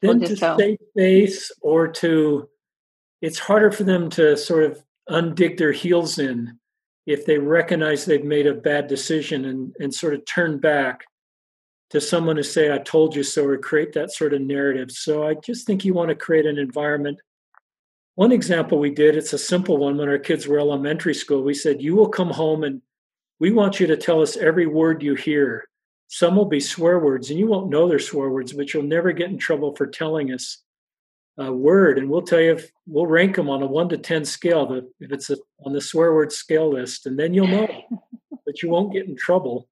[0.00, 2.48] then to stay face or to,
[3.20, 6.58] it's harder for them to sort of undig their heels in
[7.06, 11.04] if they recognize they've made a bad decision and, and sort of turn back
[11.90, 14.90] to someone to say, I told you so, or create that sort of narrative.
[14.90, 17.18] So I just think you want to create an environment.
[18.14, 21.42] One example we did, it's a simple one when our kids were elementary school.
[21.42, 22.80] We said, You will come home and
[23.40, 25.64] we want you to tell us every word you hear.
[26.08, 29.12] Some will be swear words, and you won't know they're swear words, but you'll never
[29.12, 30.62] get in trouble for telling us
[31.38, 34.24] a word, and we'll tell you if we'll rank them on a one to ten
[34.24, 34.66] scale.
[34.66, 37.68] The, if it's a, on the swear word scale list, and then you'll know,
[38.46, 39.68] but you won't get in trouble.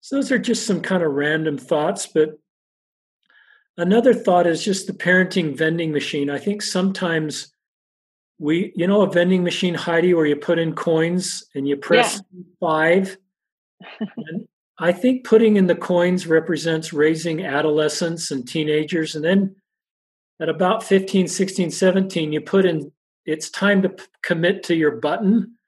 [0.00, 2.38] So those are just some kind of random thoughts, but
[3.76, 6.30] another thought is just the parenting vending machine.
[6.30, 7.52] I think sometimes
[8.38, 12.22] we, you know, a vending machine, Heidi, where you put in coins and you press
[12.32, 12.42] yeah.
[12.60, 13.18] five.
[14.28, 14.46] and
[14.78, 19.16] I think putting in the coins represents raising adolescents and teenagers.
[19.16, 19.56] And then
[20.40, 22.92] at about 15, 16, 17, you put in
[23.26, 25.58] it's time to p- commit to your button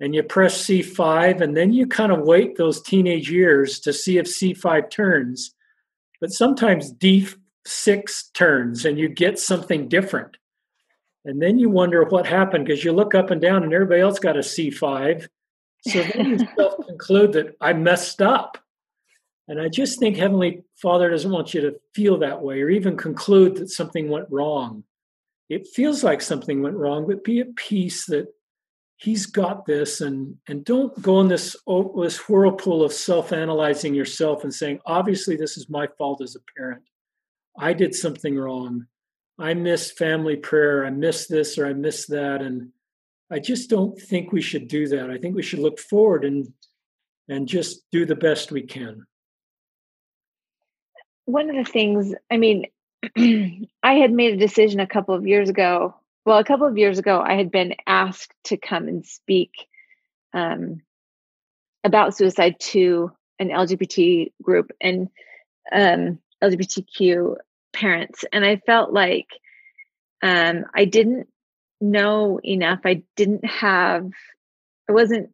[0.00, 4.18] and you press C5, and then you kind of wait those teenage years to see
[4.18, 5.54] if C5 turns.
[6.20, 10.36] But sometimes D6 turns and you get something different.
[11.24, 14.18] And then you wonder what happened because you look up and down and everybody else
[14.18, 15.28] got a C5.
[15.86, 18.58] So then you self conclude that I messed up.
[19.46, 22.96] And I just think Heavenly Father doesn't want you to feel that way or even
[22.96, 24.84] conclude that something went wrong.
[25.50, 28.28] It feels like something went wrong, but be at peace that
[28.96, 34.44] He's got this, and and don't go in this oh, this whirlpool of self-analyzing yourself
[34.44, 36.82] and saying, obviously, this is my fault as a parent.
[37.58, 38.86] I did something wrong.
[39.38, 40.86] I missed family prayer.
[40.86, 42.70] I missed this or I missed that, and
[43.30, 45.10] I just don't think we should do that.
[45.10, 46.52] I think we should look forward and
[47.28, 49.04] and just do the best we can
[51.24, 52.66] one of the things, I mean,
[53.82, 55.94] I had made a decision a couple of years ago.
[56.24, 59.50] Well, a couple of years ago, I had been asked to come and speak
[60.32, 60.80] um,
[61.82, 65.08] about suicide to an LGBT group and
[65.72, 67.36] um, LGBTQ
[67.72, 68.24] parents.
[68.32, 69.28] And I felt like
[70.22, 71.28] um, I didn't
[71.80, 72.80] know enough.
[72.84, 74.08] I didn't have,
[74.88, 75.30] I wasn't,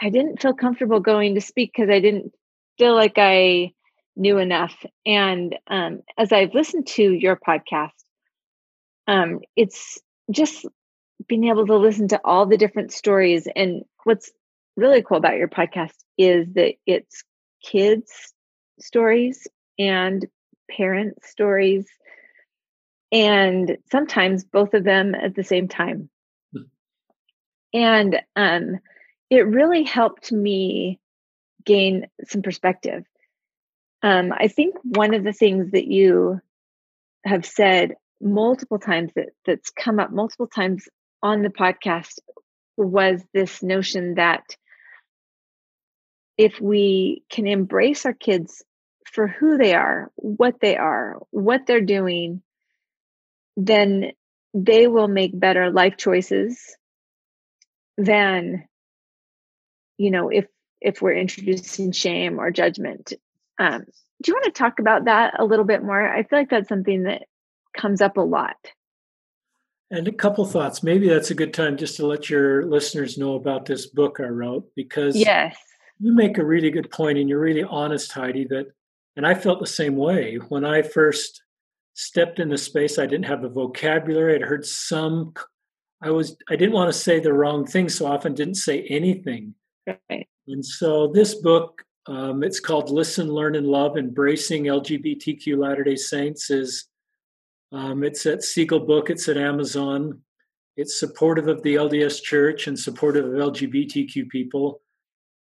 [0.00, 2.32] I didn't feel comfortable going to speak because I didn't
[2.78, 3.72] feel like I
[4.16, 4.74] knew enough.
[5.06, 7.90] And um, as I've listened to your podcast,
[9.06, 10.66] um, it's just
[11.28, 13.48] being able to listen to all the different stories.
[13.54, 14.30] And what's
[14.76, 17.24] really cool about your podcast is that it's
[17.62, 18.32] kids'
[18.80, 19.46] stories
[19.78, 20.26] and
[20.70, 21.86] parents' stories,
[23.10, 26.08] and sometimes both of them at the same time.
[26.54, 26.62] Hmm.
[27.74, 28.78] And um,
[29.30, 30.98] it really helped me
[31.64, 33.04] gain some perspective
[34.02, 36.40] um, I think one of the things that you
[37.24, 40.88] have said multiple times that that's come up multiple times
[41.22, 42.18] on the podcast
[42.76, 44.42] was this notion that
[46.36, 48.64] if we can embrace our kids
[49.04, 52.42] for who they are, what they are, what they're doing,
[53.56, 54.12] then
[54.54, 56.76] they will make better life choices
[57.98, 58.66] than
[59.98, 60.46] you know if
[60.80, 63.12] if we're introducing shame or judgment
[63.62, 63.84] um,
[64.22, 66.06] do you want to talk about that a little bit more?
[66.06, 67.22] I feel like that's something that
[67.76, 68.56] comes up a lot.
[69.90, 70.82] And a couple thoughts.
[70.82, 74.24] Maybe that's a good time just to let your listeners know about this book I
[74.24, 75.56] wrote because yes,
[76.00, 78.46] you make a really good point and you're really honest, Heidi.
[78.46, 78.72] That,
[79.16, 81.42] and I felt the same way when I first
[81.94, 82.98] stepped in the space.
[82.98, 84.34] I didn't have the vocabulary.
[84.34, 85.34] I'd heard some.
[86.02, 86.36] I was.
[86.48, 89.54] I didn't want to say the wrong thing, so often didn't say anything.
[89.86, 90.26] Right.
[90.48, 95.96] And so this book um, it's called Listen, Learn, and Love Embracing LGBTQ Latter day
[95.96, 96.50] Saints.
[96.50, 96.86] Is
[97.70, 100.20] um, It's at Seagull Book, it's at Amazon.
[100.76, 104.80] It's supportive of the LDS Church and supportive of LGBTQ people.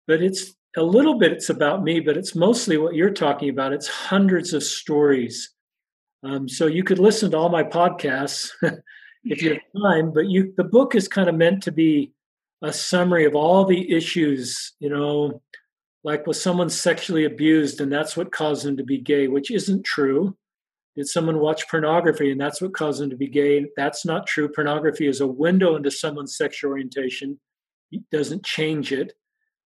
[0.06, 3.72] But it's a little bit, it's about me, but it's mostly what you're talking about.
[3.72, 5.54] It's hundreds of stories.
[6.22, 8.50] Um, so you could listen to all my podcasts
[9.24, 12.12] if you have time, but you the book is kind of meant to be
[12.62, 15.42] a summary of all the issues, you know,
[16.04, 19.84] like was someone sexually abused and that's what caused them to be gay, which isn't
[19.84, 20.36] true.
[20.94, 23.66] Did someone watch pornography and that's what caused them to be gay?
[23.76, 24.48] That's not true.
[24.48, 27.40] Pornography is a window into someone's sexual orientation,
[27.90, 29.14] it doesn't change it.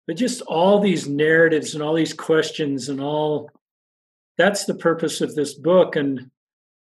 [0.05, 3.49] But just all these narratives and all these questions and all
[4.37, 5.95] that's the purpose of this book.
[5.95, 6.29] And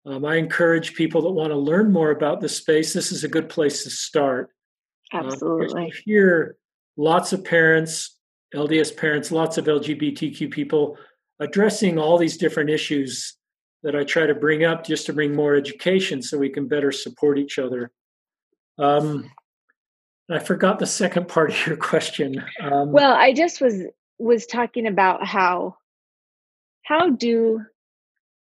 [0.05, 2.93] um, I encourage people that want to learn more about the space.
[2.93, 4.51] This is a good place to start.
[5.13, 5.87] Absolutely.
[5.87, 6.57] Uh, hear
[6.97, 8.16] lots of parents
[8.55, 10.97] LDS parents, lots of LGBTQ people
[11.41, 13.37] addressing all these different issues
[13.83, 16.93] that I try to bring up just to bring more education so we can better
[16.93, 17.91] support each other.
[18.79, 19.31] Um,
[20.31, 22.43] I forgot the second part of your question.
[22.61, 23.83] Um, well, I just was
[24.19, 25.77] was talking about how
[26.83, 27.63] how do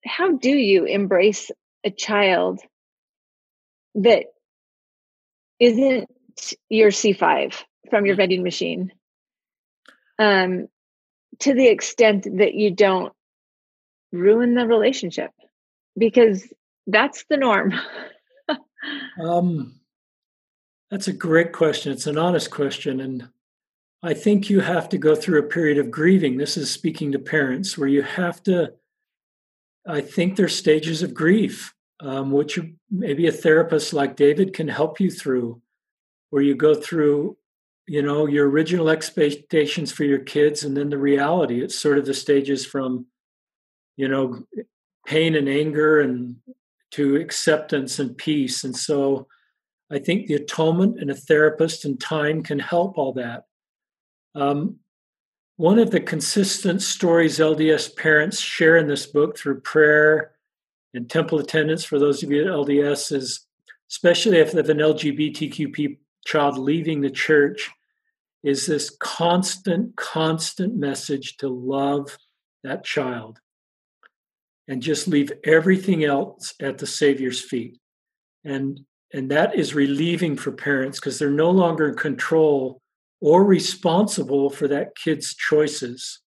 [0.06, 1.52] how do you embrace
[1.84, 2.60] a child
[3.95, 4.26] that
[5.60, 6.10] isn't
[6.70, 8.91] your C5 from your vending machine?
[10.20, 10.67] Um,
[11.39, 13.13] to the extent that you don't
[14.11, 15.32] ruin the relationship
[15.97, 16.45] because
[16.86, 17.74] that's the norm.
[19.24, 19.80] um,
[20.91, 21.91] that's a great question.
[21.91, 22.99] It's an honest question.
[22.99, 23.30] And
[24.03, 26.38] I think you have to go through a period of grieving.
[26.38, 28.74] This is speaking to parents where you have to,
[29.88, 32.59] I think there's stages of grief, um, which
[32.89, 35.61] maybe a therapist like David can help you through,
[36.30, 37.38] where you go through,
[37.90, 41.64] you know, your original expectations for your kids and then the reality.
[41.64, 43.08] It's sort of the stages from,
[43.98, 44.44] you know,
[45.08, 46.36] pain and anger and
[46.92, 48.64] to acceptance and peace.
[48.64, 49.28] And so
[49.90, 53.46] I think the atonement and a therapist and time can help all that.
[54.36, 54.76] Um,
[55.58, 60.34] one of the consistent stories LDS parents share in this book through prayer
[60.94, 63.48] and temple attendance for those of you at LDS is,
[63.90, 67.72] especially if they have an LGBTQ child leaving the church,
[68.44, 72.18] is this constant, constant message to love
[72.64, 73.40] that child
[74.68, 77.80] and just leave everything else at the Savior's feet.
[78.46, 78.82] And
[79.12, 82.82] and that is relieving for parents because they're no longer in control
[83.22, 86.22] or responsible for that kid's choices.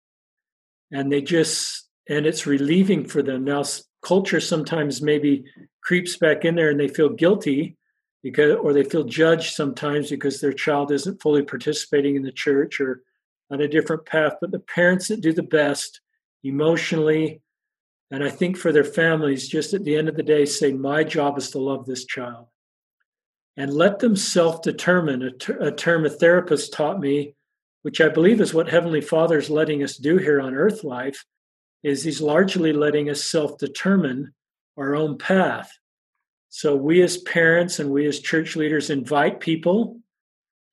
[0.90, 3.44] And they just, and it's relieving for them.
[3.44, 3.62] Now,
[4.04, 5.44] culture sometimes maybe
[5.82, 7.76] creeps back in there and they feel guilty
[8.22, 12.80] because, or they feel judged sometimes because their child isn't fully participating in the church
[12.80, 13.02] or
[13.50, 14.34] on a different path.
[14.40, 16.00] But the parents that do the best
[16.44, 17.42] emotionally,
[18.10, 21.04] and I think for their families, just at the end of the day, say, My
[21.04, 22.46] job is to love this child
[23.56, 25.22] and let them self determine.
[25.22, 27.34] A, ter- a term a therapist taught me,
[27.82, 31.24] which I believe is what Heavenly Father is letting us do here on earth life,
[31.82, 34.32] is He's largely letting us self determine
[34.76, 35.70] our own path.
[36.54, 39.98] So we as parents and we as church leaders invite people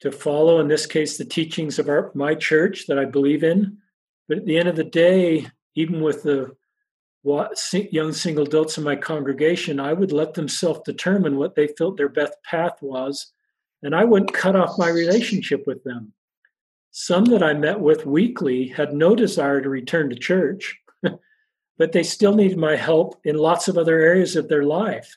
[0.01, 3.77] to follow, in this case, the teachings of our, my church that I believe in.
[4.27, 6.53] But at the end of the day, even with the
[7.23, 11.95] young single adults in my congregation, I would let them self determine what they felt
[11.95, 13.31] their best path was,
[13.81, 16.11] and I wouldn't cut off my relationship with them.
[16.91, 20.77] Some that I met with weekly had no desire to return to church,
[21.77, 25.15] but they still needed my help in lots of other areas of their life.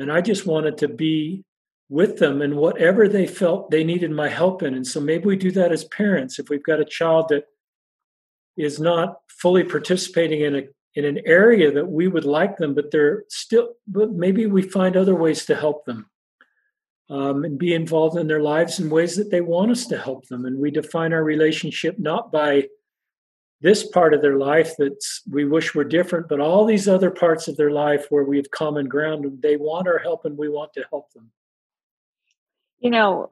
[0.00, 1.44] And I just wanted to be
[1.88, 4.74] with them in whatever they felt they needed my help in.
[4.74, 6.38] And so maybe we do that as parents.
[6.38, 7.44] If we've got a child that
[8.56, 10.62] is not fully participating in a
[10.94, 14.96] in an area that we would like them, but they're still, but maybe we find
[14.96, 16.10] other ways to help them
[17.08, 20.26] um, and be involved in their lives in ways that they want us to help
[20.26, 20.44] them.
[20.44, 22.68] And we define our relationship not by
[23.60, 27.46] this part of their life that we wish were different, but all these other parts
[27.46, 30.48] of their life where we have common ground and they want our help and we
[30.48, 31.30] want to help them.
[32.78, 33.28] You know,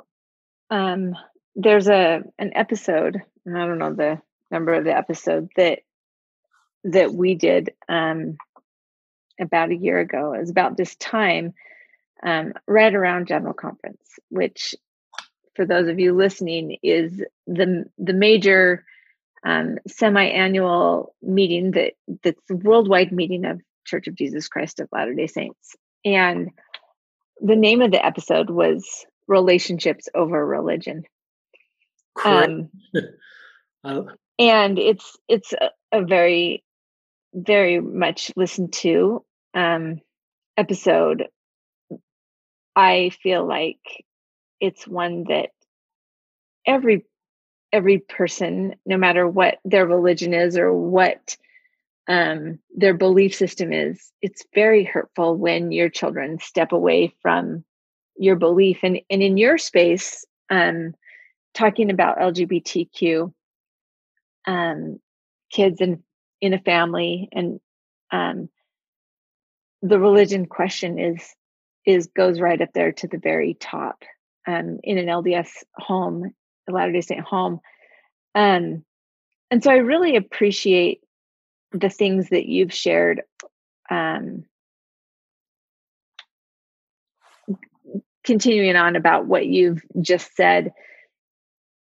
[0.70, 1.14] um,
[1.57, 4.20] there's a an episode, and I don't know the
[4.51, 5.81] number of the episode that
[6.85, 8.37] that we did um,
[9.41, 10.35] about a year ago.
[10.35, 11.55] It was about this time,
[12.22, 14.74] um, right around General Conference, which,
[15.57, 18.85] for those of you listening, is the the major
[19.45, 25.14] um, semi-annual meeting that that's the worldwide meeting of Church of Jesus Christ of Latter
[25.14, 26.51] Day Saints, and
[27.41, 31.05] the name of the episode was "Relationships Over Religion."
[32.24, 32.70] Um,
[34.39, 36.64] and it's it's a, a very
[37.34, 39.24] very much listened to
[39.55, 40.01] um,
[40.57, 41.24] episode,
[42.74, 43.80] I feel like
[44.61, 45.51] it's one that
[46.66, 47.05] every
[47.73, 51.37] every person, no matter what their religion is or what
[52.09, 57.64] um, their belief system is, it's very hurtful when your children step away from
[58.16, 58.79] your belief.
[58.83, 60.95] And and in your space, um,
[61.55, 63.33] talking about LGBTQ
[64.47, 64.99] um,
[65.51, 66.03] kids and
[66.41, 67.61] in a family and
[68.11, 68.49] um,
[69.83, 71.35] the religion question is
[71.85, 74.03] is goes right up there to the very top
[74.47, 76.35] um, in an LDS home,
[76.73, 77.61] Latter Day Saint home,
[78.35, 78.85] um,
[79.51, 81.01] and so I really appreciate
[81.73, 83.23] the things that you've shared.
[83.91, 84.45] Um,
[88.25, 90.73] continuing on about what you've just said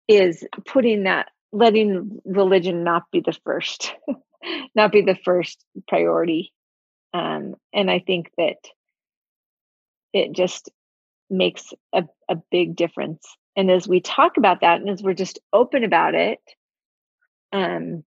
[0.07, 3.93] is putting that letting religion not be the first
[4.75, 6.53] not be the first priority.
[7.13, 8.57] Um, and I think that
[10.13, 10.69] it just
[11.29, 13.25] makes a, a big difference.
[13.57, 16.39] And as we talk about that and as we're just open about it,
[17.51, 18.03] um,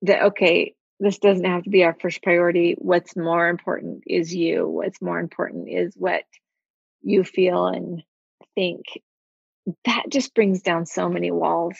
[0.00, 2.74] that, okay, this doesn't have to be our first priority.
[2.78, 4.66] What's more important is you.
[4.66, 6.22] What's more important is what
[7.02, 8.02] you feel and
[8.54, 8.86] think.
[9.84, 11.76] That just brings down so many walls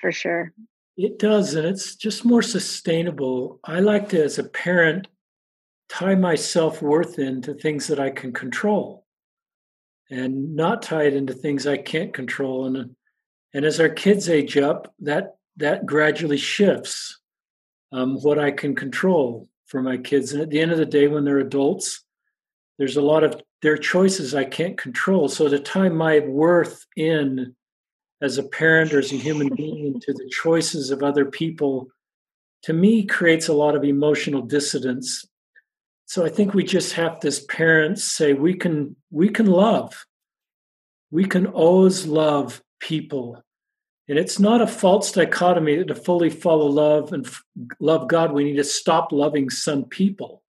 [0.00, 0.52] for sure.
[0.96, 3.60] It does, and it's just more sustainable.
[3.64, 5.08] I like to, as a parent,
[5.88, 9.06] tie my self worth into things that I can control
[10.10, 12.66] and not tie it into things I can't control.
[12.66, 12.96] And
[13.54, 17.18] And as our kids age up, that that gradually shifts
[17.92, 20.32] um, what I can control for my kids.
[20.32, 22.04] And at the end of the day, when they're adults,
[22.78, 25.28] there's a lot of their choices I can't control.
[25.28, 27.54] So to tie my worth in
[28.22, 31.88] as a parent or as a human being to the choices of other people,
[32.62, 35.26] to me, creates a lot of emotional dissidence.
[36.10, 40.06] So I think we just have to, as parents, say we can we can love.
[41.10, 43.44] We can always love people
[44.10, 47.44] and it's not a false dichotomy that to fully follow love and f-
[47.78, 50.42] love God, we need to stop loving some people.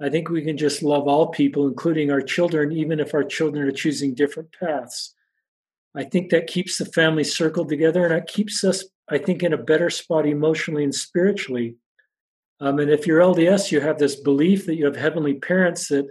[0.00, 3.66] I think we can just love all people, including our children, even if our children
[3.66, 5.16] are choosing different paths.
[5.96, 9.52] I think that keeps the family circle together and it keeps us, I think, in
[9.52, 11.74] a better spot emotionally and spiritually.
[12.62, 16.06] Um, and if you're LDS, you have this belief that you have heavenly parents that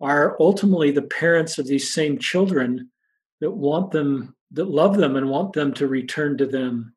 [0.00, 2.88] are ultimately the parents of these same children
[3.40, 6.94] that want them that love them and want them to return to them.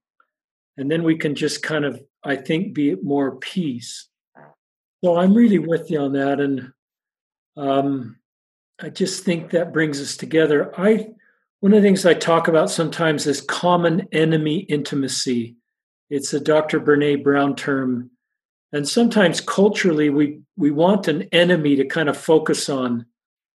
[0.78, 4.08] And then we can just kind of, I think, be at more peace.
[5.04, 6.40] So I'm really with you on that.
[6.40, 6.72] And
[7.58, 8.20] um,
[8.80, 10.80] I just think that brings us together.
[10.80, 11.10] I
[11.62, 15.56] one of the things I talk about sometimes is common enemy intimacy.
[16.12, 16.80] It's a Dr.
[16.80, 18.12] Brene Brown term.
[18.72, 23.06] And sometimes culturally we we want an enemy to kind of focus on.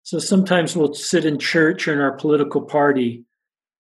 [0.03, 3.25] So sometimes we'll sit in church or in our political party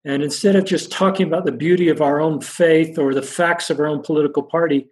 [0.05, 3.71] and instead of just talking about the beauty of our own faith or the facts
[3.71, 4.89] of our own political party,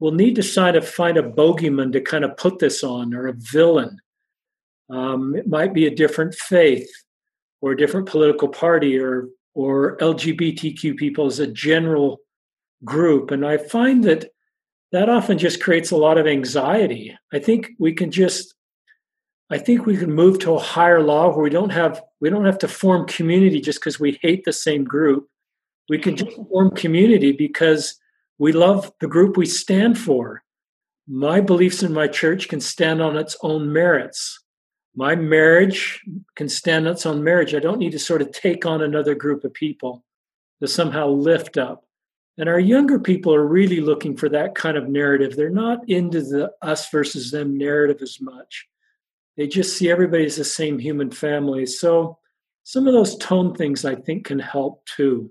[0.00, 3.26] we'll need to kind of find a bogeyman to kind of put this on or
[3.26, 3.98] a villain.
[4.88, 6.88] Um, it might be a different faith
[7.60, 12.18] or a different political party or or LGBTQ people as a general
[12.84, 13.30] group.
[13.30, 14.26] And I find that
[14.96, 17.16] that often just creates a lot of anxiety.
[17.32, 18.54] I think we can just
[19.48, 22.46] I think we can move to a higher law where we don't have we don't
[22.46, 25.28] have to form community just because we hate the same group.
[25.88, 27.98] We can just form community because
[28.38, 30.42] we love the group we stand for.
[31.06, 34.42] My beliefs in my church can stand on its own merits.
[34.96, 36.02] My marriage
[36.34, 37.54] can stand on its own marriage.
[37.54, 40.04] I don't need to sort of take on another group of people
[40.60, 41.85] to somehow lift up.
[42.38, 45.36] And our younger people are really looking for that kind of narrative.
[45.36, 48.66] They're not into the us versus them narrative as much.
[49.36, 51.66] They just see everybody as the same human family.
[51.66, 52.18] So
[52.62, 55.30] some of those tone things I think can help too.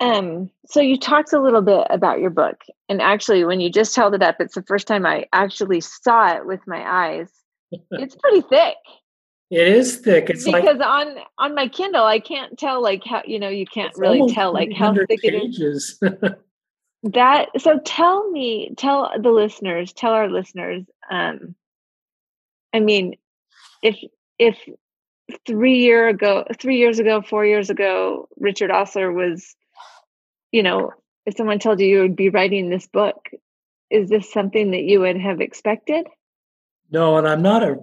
[0.00, 3.96] Um, so you talked a little bit about your book, and actually, when you just
[3.96, 7.30] held it up, it's the first time I actually saw it with my eyes.
[7.92, 8.76] it's pretty thick.
[9.50, 10.28] It is thick.
[10.28, 13.66] It's because like, on on my Kindle, I can't tell like how you know you
[13.66, 15.98] can't really tell like how thick pages.
[16.02, 16.32] it is.
[17.12, 21.54] that so tell me, tell the listeners, tell our listeners, um,
[22.72, 23.16] I mean,
[23.82, 23.96] if
[24.38, 24.58] if
[25.46, 29.54] three year ago, three years ago, four years ago, Richard Ostler was,
[30.52, 30.92] you know,
[31.24, 33.28] if someone told you you would be writing this book,
[33.90, 36.06] is this something that you would have expected?
[36.90, 37.78] No, and I'm not a.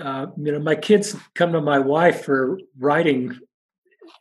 [0.00, 3.38] Uh, you know, my kids come to my wife for writing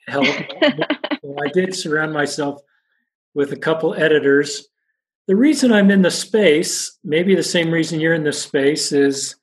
[0.07, 0.27] help.
[0.61, 2.61] I did surround myself
[3.33, 4.67] with a couple editors.
[5.27, 9.35] The reason I'm in the space, maybe the same reason you're in this space, is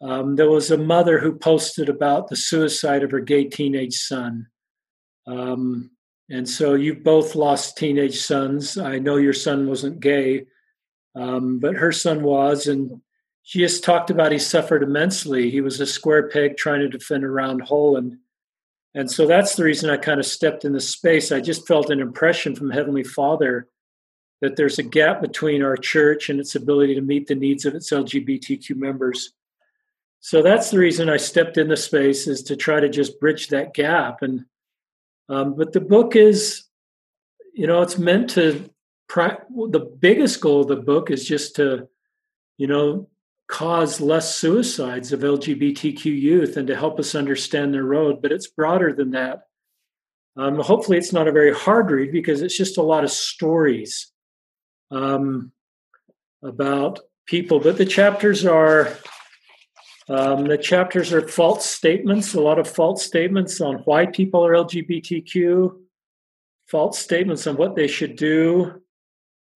[0.00, 4.46] um, there was a mother who posted about the suicide of her gay teenage son.
[5.26, 5.90] Um,
[6.30, 8.78] and so you've both lost teenage sons.
[8.78, 10.46] I know your son wasn't gay,
[11.14, 12.66] um, but her son was.
[12.66, 13.00] And
[13.48, 15.50] she just talked about he suffered immensely.
[15.50, 17.96] He was a square peg trying to defend a round hole.
[17.96, 18.18] And,
[18.94, 21.32] and so that's the reason I kind of stepped in the space.
[21.32, 23.66] I just felt an impression from Heavenly Father
[24.42, 27.74] that there's a gap between our church and its ability to meet the needs of
[27.74, 29.32] its LGBTQ members.
[30.20, 33.48] So that's the reason I stepped in the space is to try to just bridge
[33.48, 34.20] that gap.
[34.20, 34.44] And
[35.30, 36.64] um, but the book is,
[37.54, 38.68] you know, it's meant to.
[39.08, 41.88] the biggest goal of the book is just to,
[42.58, 43.08] you know,
[43.48, 48.22] cause less suicides of LGBTQ youth and to help us understand their road.
[48.22, 49.44] But it's broader than that.
[50.36, 54.12] Um, hopefully, it's not a very hard read because it's just a lot of stories
[54.90, 55.50] um,
[56.44, 57.58] about people.
[57.58, 58.96] But the chapters are
[60.08, 64.52] um, the chapters are false statements, a lot of false statements on why people are
[64.52, 65.76] LGBTQ,
[66.66, 68.82] false statements on what they should do.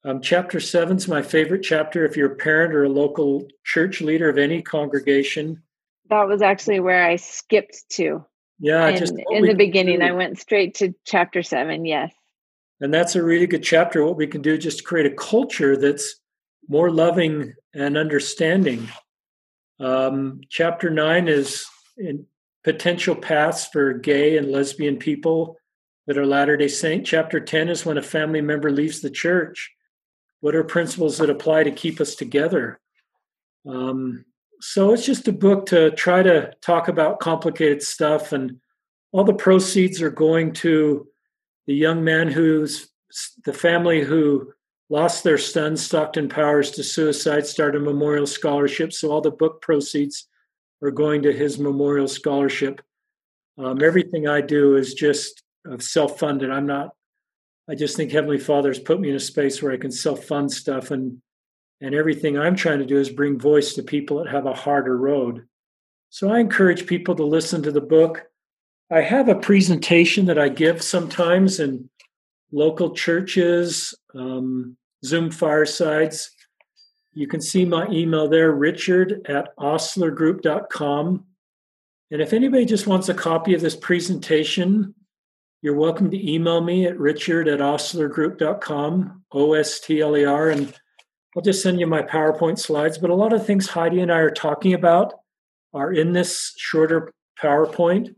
[0.04, 4.00] Um, chapter seven is my favorite chapter if you're a parent or a local church
[4.00, 5.62] leader of any congregation.
[6.10, 8.24] That was actually where I skipped to.
[8.58, 10.04] Yeah, in, just in the beginning, do.
[10.04, 11.84] I went straight to chapter seven.
[11.84, 12.12] Yes.
[12.80, 14.04] And that's a really good chapter.
[14.04, 16.16] What we can do just to create a culture that's
[16.68, 18.88] more loving and understanding
[19.78, 22.26] um, chapter nine is in
[22.64, 25.56] potential paths for gay and lesbian people
[26.06, 27.06] that are Latter day Saint.
[27.06, 29.70] Chapter 10 is when a family member leaves the church.
[30.42, 32.80] What are principles that apply to keep us together?
[33.64, 34.24] Um,
[34.60, 38.60] so it's just a book to try to talk about complicated stuff, and
[39.12, 41.06] all the proceeds are going to
[41.66, 42.88] the young man who's
[43.44, 44.52] the family who
[44.90, 48.92] lost their son, Stockton Powers, to suicide, started a memorial scholarship.
[48.92, 50.26] So all the book proceeds
[50.82, 52.80] are going to his memorial scholarship.
[53.58, 56.50] Um, everything I do is just uh, self funded.
[56.50, 56.96] I'm not,
[57.68, 60.24] I just think Heavenly Father has put me in a space where I can self
[60.24, 60.90] fund stuff.
[60.90, 61.22] And,
[61.80, 64.96] and everything I'm trying to do is bring voice to people that have a harder
[64.96, 65.46] road.
[66.10, 68.24] So I encourage people to listen to the book.
[68.90, 71.88] I have a presentation that I give sometimes in
[72.50, 76.30] local churches, um, Zoom firesides.
[77.14, 81.24] You can see my email there, richard at ostlergroup.com.
[82.10, 84.94] And if anybody just wants a copy of this presentation,
[85.62, 90.50] you're welcome to email me at richard at ostlergroup.com, O S T L E R,
[90.50, 90.74] and
[91.36, 92.98] I'll just send you my PowerPoint slides.
[92.98, 95.14] But a lot of things Heidi and I are talking about
[95.72, 98.14] are in this shorter PowerPoint.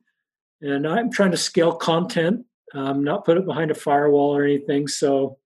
[0.63, 4.89] And I'm trying to scale content, um, not put it behind a firewall or anything.
[4.89, 5.39] So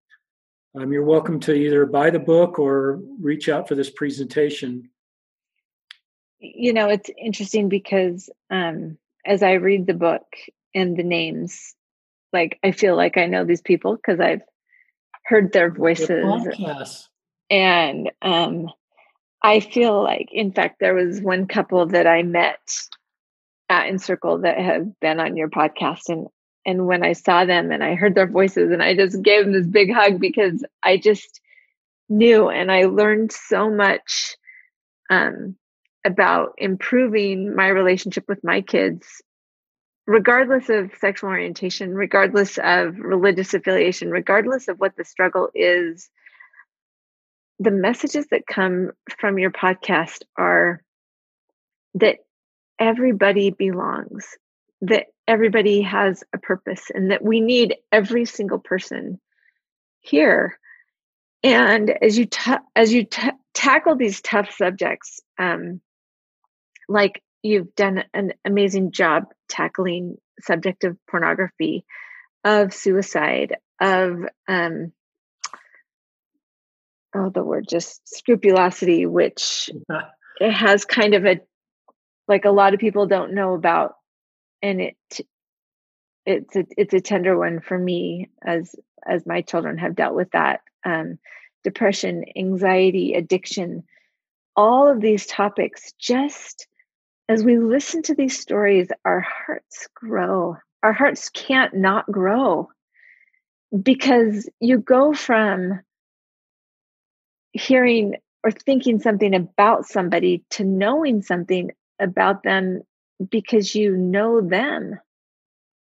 [0.77, 4.89] um, you're welcome to either buy the book or reach out for this presentation
[6.41, 8.97] you know it's interesting because um
[9.27, 10.23] as i read the book
[10.75, 11.75] and the names
[12.33, 14.43] like i feel like i know these people because i've
[15.25, 16.25] heard their voices.
[17.51, 18.69] and um
[19.43, 22.61] i feel like in fact there was one couple that i met
[23.69, 26.27] at encircle that have been on your podcast and
[26.65, 29.53] and when i saw them and i heard their voices and i just gave them
[29.53, 31.41] this big hug because i just
[32.09, 34.37] knew and i learned so much
[35.11, 35.55] um
[36.05, 39.23] about improving my relationship with my kids
[40.09, 46.11] regardless of sexual orientation regardless of religious affiliation regardless of what the struggle is
[47.61, 50.83] the messages that come from your podcast are
[51.95, 52.19] that
[52.79, 54.37] everybody belongs
[54.81, 59.21] that everybody has a purpose and that we need every single person
[60.01, 60.59] here.
[61.43, 62.27] And as you
[62.75, 65.81] as you ta- tackle these tough subjects um,
[66.89, 71.85] like you've done an amazing job tackling subject of pornography
[72.45, 74.93] of suicide of um
[77.15, 79.71] oh the word just scrupulosity which
[80.41, 81.41] it has kind of a
[82.27, 83.95] like a lot of people don't know about
[84.63, 84.97] and it
[86.27, 88.75] it's a it's a tender one for me as
[89.07, 91.19] as my children have dealt with that um
[91.65, 93.83] depression anxiety addiction
[94.55, 96.67] all of these topics just
[97.29, 100.57] as we listen to these stories, our hearts grow.
[100.83, 102.71] Our hearts can't not grow
[103.83, 105.81] because you go from
[107.53, 112.83] hearing or thinking something about somebody to knowing something about them
[113.31, 114.99] because you know them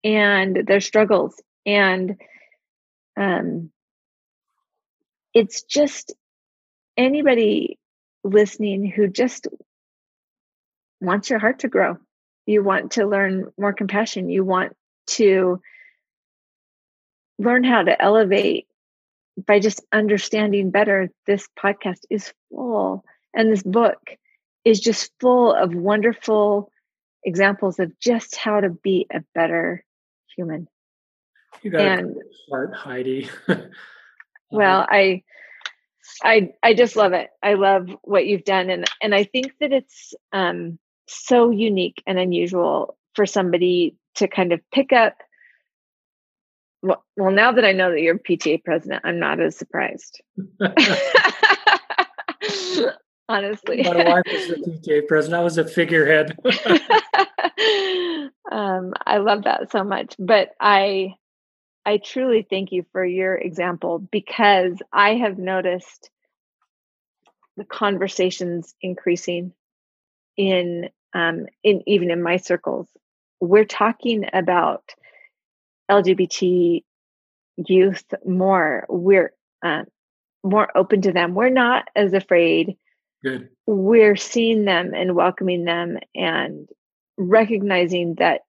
[0.03, 2.17] and their struggles and
[3.17, 3.71] um
[5.33, 6.13] it's just
[6.97, 7.79] anybody
[8.23, 9.47] listening who just
[11.01, 11.97] wants your heart to grow.
[12.45, 14.29] You want to learn more compassion.
[14.29, 14.75] You want
[15.07, 15.59] to
[17.37, 18.67] learn how to elevate
[19.45, 21.09] by just understanding better.
[21.25, 23.99] This podcast is full, and this book
[24.63, 26.71] is just full of wonderful
[27.23, 29.83] examples of just how to be a better
[30.35, 30.67] human.
[31.61, 33.29] You got and, a heart, Heidi.
[34.51, 35.23] well, I
[36.23, 37.29] I I just love it.
[37.43, 40.79] I love what you've done and and I think that it's um
[41.13, 45.15] so unique and unusual for somebody to kind of pick up.
[46.81, 50.19] Well, well now that i know that you're pta president i'm not as surprised.
[53.29, 53.83] Honestly.
[53.83, 55.39] My wife was the pta president.
[55.39, 56.35] I was a figurehead.
[58.51, 61.13] Um, i love that so much but i
[61.85, 66.09] i truly thank you for your example because i have noticed
[67.55, 69.53] the conversations increasing
[70.35, 72.87] in um, in even in my circles,
[73.39, 74.83] we're talking about
[75.89, 76.83] LGBT
[77.57, 78.85] youth more.
[78.89, 79.33] We're
[79.63, 79.83] uh,
[80.43, 81.35] more open to them.
[81.35, 82.77] We're not as afraid.
[83.23, 83.49] Good.
[83.67, 86.67] We're seeing them and welcoming them and
[87.17, 88.41] recognizing that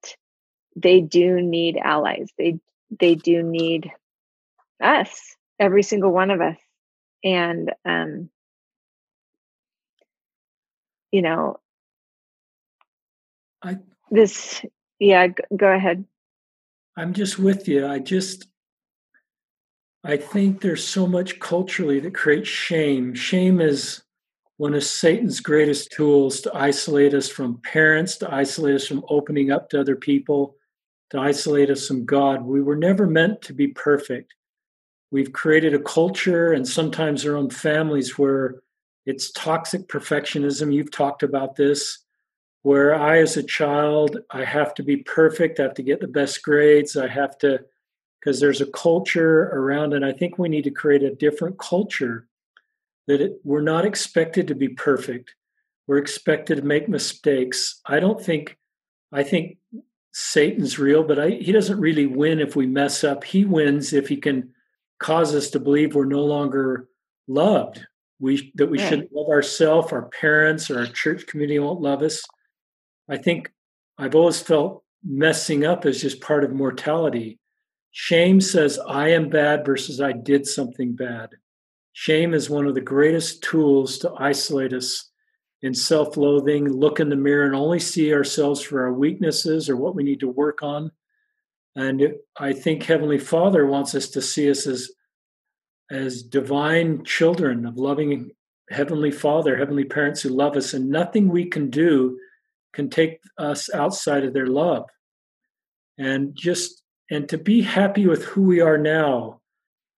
[0.77, 2.31] they do need allies.
[2.39, 2.59] They
[2.99, 3.91] they do need
[4.83, 6.59] us, every single one of us.
[7.25, 8.31] And um,
[11.11, 11.61] you know,
[13.63, 13.79] I
[14.11, 14.65] this,
[14.99, 16.05] yeah, go ahead.
[16.97, 17.87] I'm just with you.
[17.87, 18.47] I just
[20.05, 23.15] I think there's so much culturally that creates shame.
[23.15, 24.03] Shame is
[24.57, 29.53] one of Satan's greatest tools to isolate us from parents, to isolate us from opening
[29.53, 30.57] up to other people,
[31.11, 32.43] to isolate us from God.
[32.43, 34.35] We were never meant to be perfect.
[35.13, 38.63] We've created a culture and sometimes our own families where
[39.07, 40.75] it's toxic perfectionism.
[40.75, 42.02] You've talked about this,
[42.63, 46.09] where I, as a child, I have to be perfect, I have to get the
[46.09, 47.61] best grades, I have to,
[48.21, 52.29] because there's a culture around, and I think we need to create a different culture
[53.09, 55.35] that it, we're not expected to be perfect.
[55.89, 57.81] We're expected to make mistakes.
[57.85, 58.57] I don't think,
[59.11, 59.59] I think
[60.13, 63.25] Satan's real, but I, he doesn't really win if we mess up.
[63.25, 64.53] He wins if he can
[65.01, 66.89] cause us to believe we're no longer
[67.27, 67.85] loved.
[68.21, 68.89] We that we right.
[68.89, 72.23] should love ourselves, our parents, or our church community won't love us.
[73.09, 73.53] I think
[73.99, 77.39] I've always felt messing up is just part of mortality.
[77.91, 81.31] Shame says I am bad versus I did something bad.
[81.93, 85.11] Shame is one of the greatest tools to isolate us
[85.61, 89.77] in self loathing, look in the mirror and only see ourselves for our weaknesses or
[89.77, 90.91] what we need to work on.
[91.77, 94.91] And I think Heavenly Father wants us to see us as,
[95.91, 98.33] as divine children of loving
[98.71, 102.19] Heavenly Father, Heavenly parents who love us, and nothing we can do
[102.73, 104.89] can take us outside of their love.
[105.99, 109.43] And just, and to be happy with who we are now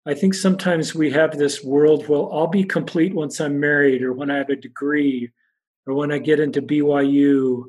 [0.05, 4.11] I think sometimes we have this world, well, I'll be complete once I'm married, or
[4.11, 5.31] when I have a degree,
[5.87, 7.63] or when I get into BYU,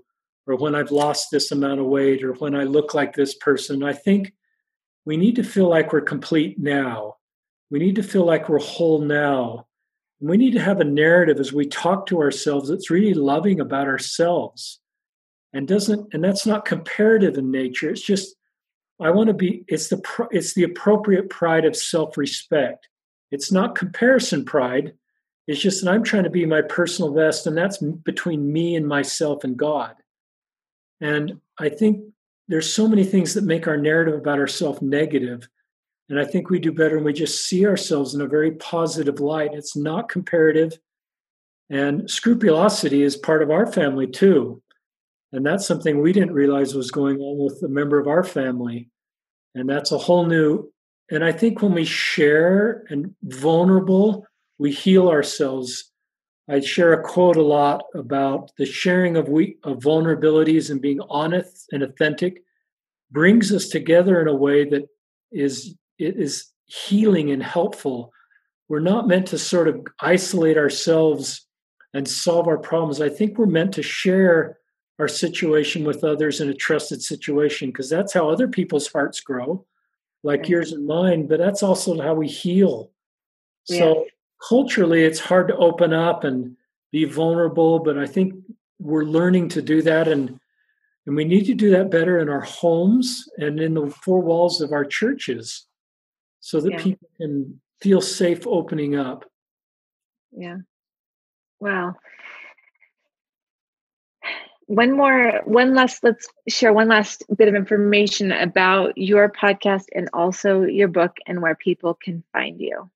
[0.46, 3.84] or when I've lost this amount of weight, or when I look like this person.
[3.84, 4.32] I think
[5.04, 7.16] we need to feel like we're complete now.
[7.70, 9.66] We need to feel like we're whole now.
[10.20, 13.60] And we need to have a narrative as we talk to ourselves that's really loving
[13.60, 14.80] about ourselves
[15.54, 17.88] and doesn't, and that's not comparative in nature.
[17.88, 18.34] It's just
[19.00, 22.88] I want to be it's the it's the appropriate pride of self-respect.
[23.30, 24.92] It's not comparison pride.
[25.46, 28.86] It's just that I'm trying to be my personal best and that's between me and
[28.86, 29.94] myself and God.
[31.00, 32.04] And I think
[32.48, 34.80] there's so many things that make our narrative about ourselves.
[34.80, 39.20] And I think we do better when we just see ourselves in a very positive
[39.20, 39.54] light.
[39.54, 40.78] It's not comparative.
[41.68, 44.62] And scrupulosity is part of our family too.
[45.34, 48.88] And that's something we didn't realize was going on with a member of our family.
[49.56, 50.72] And that's a whole new,
[51.10, 54.26] and I think when we share and vulnerable,
[54.58, 55.90] we heal ourselves.
[56.48, 61.00] I share a quote a lot about the sharing of, we, of vulnerabilities and being
[61.10, 62.40] honest and authentic
[63.10, 64.88] brings us together in a way that
[65.32, 68.12] is it is healing and helpful.
[68.68, 71.44] We're not meant to sort of isolate ourselves
[71.92, 73.00] and solve our problems.
[73.00, 74.58] I think we're meant to share
[74.98, 79.64] our situation with others in a trusted situation because that's how other people's hearts grow
[80.22, 82.90] like yours and mine but that's also how we heal
[83.68, 83.78] yeah.
[83.78, 84.06] so
[84.48, 86.56] culturally it's hard to open up and
[86.92, 88.34] be vulnerable but i think
[88.78, 90.38] we're learning to do that and
[91.06, 94.60] and we need to do that better in our homes and in the four walls
[94.60, 95.66] of our churches
[96.40, 96.82] so that yeah.
[96.82, 99.24] people can feel safe opening up
[100.32, 100.58] yeah
[101.60, 101.94] wow
[104.66, 110.08] one more one last let's share one last bit of information about your podcast and
[110.12, 112.90] also your book and where people can find you.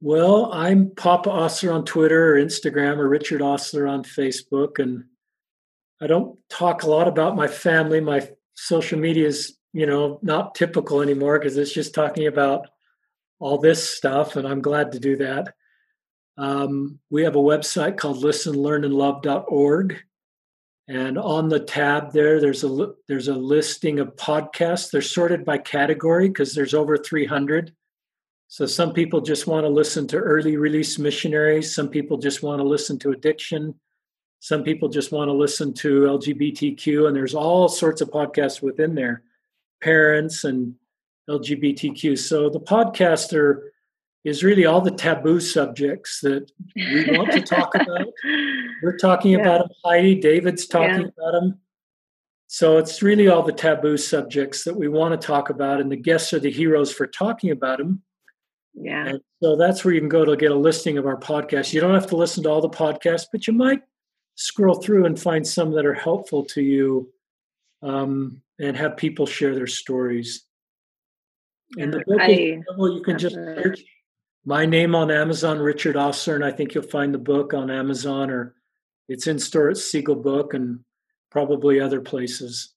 [0.00, 5.04] Well i'm papa Ostler on twitter or instagram or richard Ostler on facebook and
[6.00, 8.00] i don't talk a lot about my family.
[8.00, 12.68] My social media is you know not typical anymore because it's just talking about
[13.38, 15.54] all this stuff and i'm glad to do that.
[16.36, 20.02] Um, we have a website called listenlearnandlove.org
[20.86, 24.90] and on the tab there, there's a there's a listing of podcasts.
[24.90, 27.74] They're sorted by category because there's over 300.
[28.48, 31.74] So some people just want to listen to early release missionaries.
[31.74, 33.74] Some people just want to listen to addiction.
[34.40, 38.94] Some people just want to listen to LGBTQ, and there's all sorts of podcasts within
[38.94, 39.22] there,
[39.82, 40.74] parents and
[41.30, 42.18] LGBTQ.
[42.18, 43.70] So the podcaster
[44.24, 48.06] is really all the taboo subjects that we want to talk about.
[48.82, 49.40] We're talking yeah.
[49.40, 50.14] about them, Heidi.
[50.16, 51.08] David's talking yeah.
[51.18, 51.58] about them.
[52.46, 55.96] So it's really all the taboo subjects that we want to talk about, and the
[55.96, 58.02] guests are the heroes for talking about them.
[58.74, 59.06] Yeah.
[59.06, 61.72] And so that's where you can go to get a listing of our podcasts.
[61.72, 63.82] You don't have to listen to all the podcasts, but you might
[64.36, 67.12] scroll through and find some that are helpful to you
[67.82, 70.44] um, and have people share their stories.
[71.76, 73.82] And the book I, is you can just search
[74.44, 78.30] my name on Amazon, Richard Ostler, and I think you'll find the book on Amazon
[78.30, 78.54] or
[79.08, 80.80] it's in store at Seagull Book and
[81.30, 82.72] probably other places.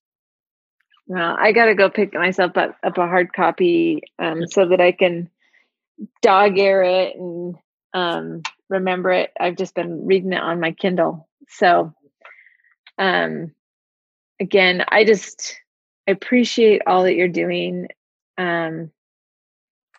[1.07, 4.81] Well, I got to go pick myself up, up a hard copy um, so that
[4.81, 5.29] I can
[6.21, 7.55] dog ear it and
[7.93, 9.31] um, remember it.
[9.39, 11.29] I've just been reading it on my Kindle.
[11.47, 11.93] So,
[12.97, 13.53] um,
[14.39, 15.55] again, I just
[16.07, 17.87] I appreciate all that you're doing.
[18.37, 18.91] Um,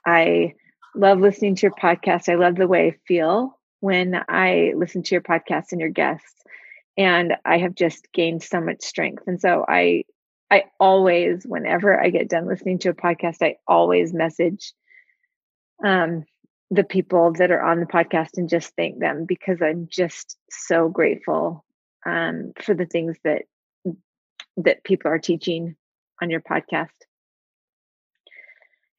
[0.04, 0.54] I
[0.98, 2.28] love listening to your podcast.
[2.28, 6.42] I love the way I feel when I listen to your podcast and your guests.
[6.96, 9.22] And I have just gained so much strength.
[9.26, 10.04] And so I
[10.50, 14.72] I always, whenever I get done listening to a podcast, I always message
[15.84, 16.24] um,
[16.70, 20.88] the people that are on the podcast and just thank them because I'm just so
[20.88, 21.64] grateful
[22.06, 23.42] um, for the things that
[24.56, 25.76] that people are teaching
[26.20, 26.88] on your podcast.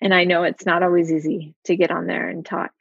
[0.02, 2.72] And I know it's not always easy to get on there and talk,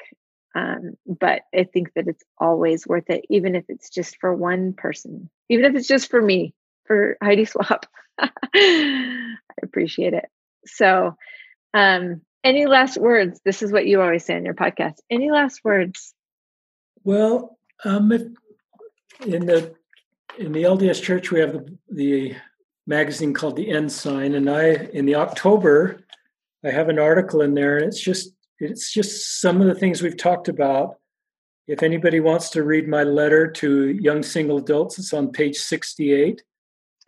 [0.54, 4.72] um, but I think that it's always worth it, even if it's just for one
[4.72, 6.54] person, even if it's just for me,
[6.84, 7.86] for Heidi Swapp.
[8.20, 10.26] I appreciate it.
[10.66, 11.16] So,
[11.74, 13.40] um, any last words?
[13.44, 14.96] This is what you always say on your podcast.
[15.10, 16.14] Any last words?
[17.04, 19.74] Well, um, in the
[20.38, 22.36] in the LDS Church, we have the, the
[22.86, 26.04] magazine called the Ensign, and I in the October,
[26.64, 30.02] I have an article in there, and it's just it's just some of the things
[30.02, 30.96] we've talked about.
[31.66, 36.42] If anybody wants to read my letter to young single adults, it's on page 68.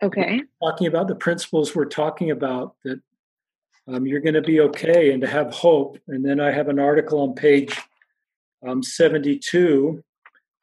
[0.03, 0.41] Okay.
[0.63, 3.01] Talking about the principles we're talking about that
[3.87, 5.97] um, you're going to be okay and to have hope.
[6.07, 7.75] And then I have an article on page
[8.65, 10.03] um, 72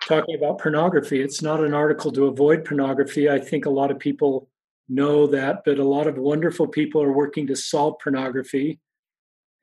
[0.07, 1.20] talking about pornography.
[1.20, 3.28] It's not an article to avoid pornography.
[3.28, 4.49] I think a lot of people
[4.89, 8.80] know that, but a lot of wonderful people are working to solve pornography.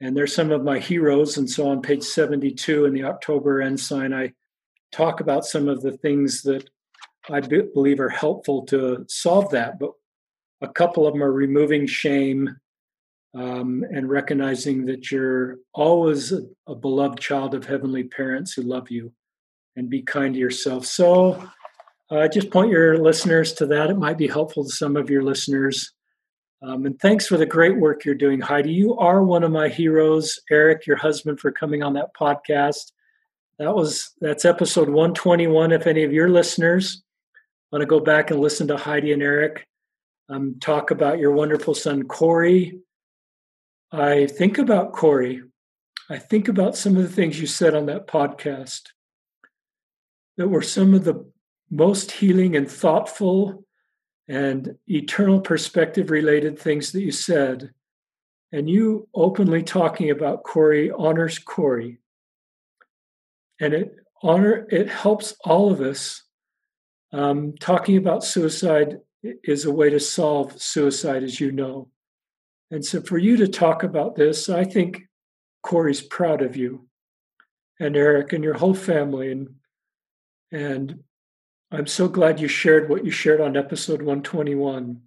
[0.02, 1.38] And they're some of my heroes.
[1.38, 4.34] And so on page 72 in the October Ensign, I
[4.92, 6.70] talk about some of the things that
[7.30, 9.80] I believe are helpful to solve that.
[9.80, 9.92] But
[10.62, 12.58] a couple of them are removing shame
[13.34, 18.90] um, and recognizing that you're always a, a, beloved child of heavenly parents who love
[18.90, 19.12] you
[19.76, 20.86] and be kind to yourself.
[20.86, 21.44] So,
[22.12, 23.90] uh, just point your listeners to that.
[23.90, 25.92] It might be helpful to some of your listeners.
[26.62, 28.72] Um, and thanks for the great work you're doing, Heidi.
[28.72, 30.40] You are one of my heroes.
[30.50, 32.92] Eric, your husband, for coming on that podcast.
[33.60, 35.72] That was that's episode 121.
[35.72, 37.04] If any of your listeners
[37.72, 39.66] want to go back and listen to Heidi and Eric
[40.30, 42.80] um, talk about your wonderful son Corey,
[43.92, 45.42] I think about Corey.
[46.10, 48.82] I think about some of the things you said on that podcast
[50.38, 51.32] that were some of the
[51.70, 53.66] most healing and thoughtful
[54.28, 57.72] and eternal perspective related things that you said.
[58.52, 62.00] And you openly talking about Corey honors Corey.
[63.60, 66.24] And it honor it helps all of us.
[67.12, 71.90] Um, talking about suicide is a way to solve suicide, as you know.
[72.72, 75.04] And so for you to talk about this, I think
[75.62, 76.88] Corey's proud of you
[77.80, 79.32] and Eric and your whole family.
[79.32, 79.56] And
[80.52, 81.04] and
[81.72, 85.02] I'm so glad you shared what you shared on episode 121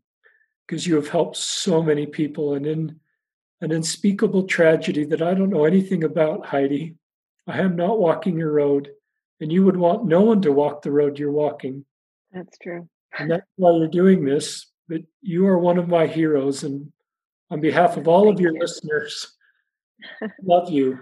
[0.67, 3.01] because you have helped so many people and in
[3.61, 6.97] an unspeakable tragedy that I don't know anything about, Heidi.
[7.47, 8.91] I am not walking your road,
[9.41, 11.85] and you would want no one to walk the road you're walking.
[12.33, 12.89] That's true.
[13.19, 14.67] And that's why you're doing this.
[14.89, 16.93] But you are one of my heroes, and
[17.51, 18.61] on behalf of all of your you.
[18.61, 19.35] listeners,
[20.43, 21.01] love you.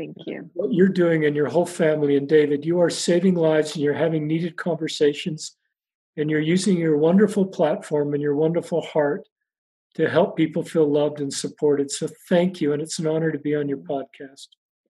[0.00, 0.48] Thank you.
[0.54, 3.92] What you're doing and your whole family and David, you are saving lives and you're
[3.92, 5.58] having needed conversations
[6.16, 9.28] and you're using your wonderful platform and your wonderful heart
[9.96, 11.90] to help people feel loved and supported.
[11.90, 12.72] So thank you.
[12.72, 14.46] And it's an honor to be on your podcast.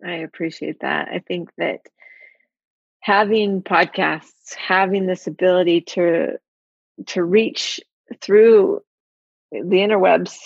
[0.06, 1.08] I appreciate that.
[1.08, 1.80] I think that
[3.00, 6.38] having podcasts, having this ability to
[7.06, 7.80] to reach
[8.20, 8.80] through
[9.50, 10.36] the interwebs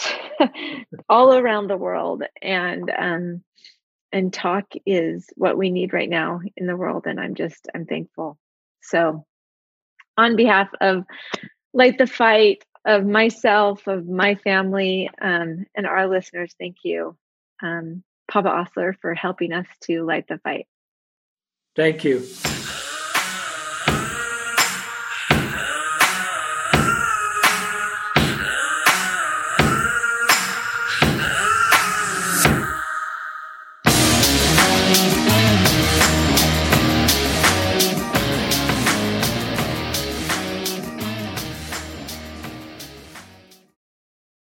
[1.11, 3.45] all around the world and um
[4.15, 7.85] and talk is what we need right now in the world and i'm just i'm
[7.85, 8.39] thankful.
[8.81, 9.27] So
[10.17, 11.05] on behalf of
[11.75, 17.17] light the fight of myself of my family um, and our listeners thank you
[17.63, 20.67] um, papa Ostler for helping us to light the fight.
[21.75, 22.25] Thank you